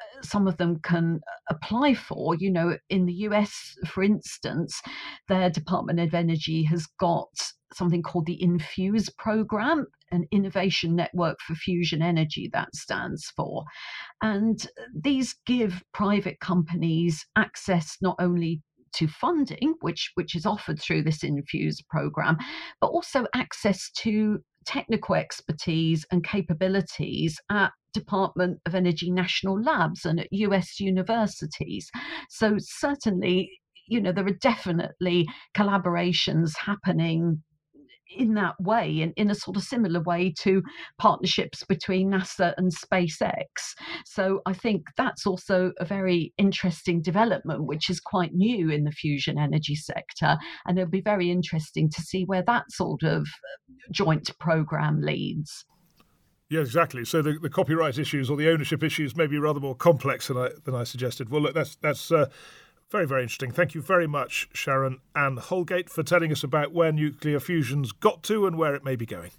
uh, 0.00 0.22
some 0.22 0.48
of 0.48 0.56
them 0.56 0.80
can 0.80 1.20
apply 1.48 1.94
for. 1.94 2.34
You 2.34 2.50
know, 2.50 2.76
in 2.90 3.06
the 3.06 3.14
US, 3.28 3.76
for 3.86 4.02
instance, 4.02 4.80
their 5.28 5.48
Department 5.48 6.00
of 6.00 6.12
Energy 6.12 6.64
has 6.64 6.86
got 6.98 7.30
something 7.72 8.02
called 8.02 8.26
the 8.26 8.42
Infuse 8.42 9.08
program, 9.18 9.86
an 10.10 10.26
innovation 10.32 10.94
network 10.94 11.38
for 11.40 11.54
fusion 11.54 12.02
energy, 12.02 12.50
that 12.52 12.74
stands 12.74 13.32
for. 13.36 13.64
And 14.22 14.66
these 14.94 15.34
give 15.46 15.82
private 15.92 16.40
companies 16.40 17.26
access 17.36 17.96
not 18.00 18.16
only 18.18 18.62
to 18.96 19.08
funding, 19.08 19.74
which, 19.80 20.10
which 20.14 20.34
is 20.34 20.46
offered 20.46 20.80
through 20.80 21.02
this 21.02 21.22
Infuse 21.22 21.80
program, 21.88 22.36
but 22.80 22.88
also 22.88 23.26
access 23.34 23.90
to 23.98 24.38
technical 24.66 25.14
expertise 25.14 26.04
and 26.10 26.24
capabilities 26.24 27.38
at 27.50 27.70
Department 27.92 28.58
of 28.66 28.74
Energy 28.74 29.10
national 29.10 29.60
labs 29.62 30.04
and 30.04 30.20
at 30.20 30.32
US 30.32 30.80
universities. 30.80 31.88
So, 32.28 32.56
certainly, 32.58 33.50
you 33.86 34.00
know, 34.00 34.12
there 34.12 34.26
are 34.26 34.38
definitely 34.40 35.26
collaborations 35.56 36.56
happening 36.56 37.42
in 38.16 38.34
that 38.34 38.54
way, 38.60 39.00
in, 39.00 39.12
in 39.16 39.30
a 39.30 39.34
sort 39.34 39.56
of 39.56 39.62
similar 39.62 40.00
way 40.02 40.32
to 40.40 40.62
partnerships 40.98 41.64
between 41.64 42.10
NASA 42.10 42.54
and 42.56 42.72
SpaceX. 42.74 43.74
So 44.06 44.40
I 44.46 44.52
think 44.52 44.82
that's 44.96 45.26
also 45.26 45.72
a 45.78 45.84
very 45.84 46.32
interesting 46.38 47.02
development, 47.02 47.64
which 47.64 47.90
is 47.90 48.00
quite 48.00 48.32
new 48.34 48.70
in 48.70 48.84
the 48.84 48.92
fusion 48.92 49.38
energy 49.38 49.74
sector. 49.74 50.36
And 50.66 50.78
it'll 50.78 50.90
be 50.90 51.00
very 51.00 51.30
interesting 51.30 51.90
to 51.90 52.02
see 52.02 52.24
where 52.24 52.42
that 52.46 52.70
sort 52.70 53.02
of 53.02 53.26
joint 53.92 54.30
program 54.38 55.00
leads. 55.00 55.64
Yeah, 56.50 56.60
exactly. 56.60 57.04
So 57.04 57.22
the, 57.22 57.38
the 57.40 57.48
copyright 57.48 57.98
issues 57.98 58.30
or 58.30 58.36
the 58.36 58.48
ownership 58.50 58.82
issues 58.82 59.16
may 59.16 59.26
be 59.26 59.38
rather 59.38 59.60
more 59.60 59.74
complex 59.74 60.28
than 60.28 60.36
I 60.36 60.50
than 60.64 60.74
I 60.74 60.84
suggested. 60.84 61.30
Well, 61.30 61.40
look, 61.40 61.54
that's 61.54 61.76
that's 61.76 62.12
uh, 62.12 62.28
very, 62.94 63.06
very 63.06 63.22
interesting. 63.24 63.50
Thank 63.50 63.74
you 63.74 63.82
very 63.82 64.06
much, 64.06 64.48
Sharon 64.52 65.00
Ann 65.16 65.36
Holgate, 65.38 65.90
for 65.90 66.04
telling 66.04 66.30
us 66.30 66.44
about 66.44 66.72
where 66.72 66.92
nuclear 66.92 67.40
fusion's 67.40 67.90
got 67.90 68.22
to 68.22 68.46
and 68.46 68.56
where 68.56 68.72
it 68.76 68.84
may 68.84 68.94
be 68.94 69.04
going. 69.04 69.32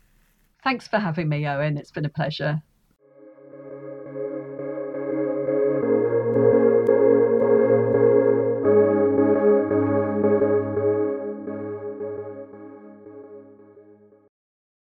Thanks 0.61 0.89
for 0.89 0.99
having 0.99 1.29
me, 1.29 1.47
Owen. 1.47 1.77
It's 1.77 1.89
been 1.89 2.03
a 2.03 2.09
pleasure. 2.09 2.61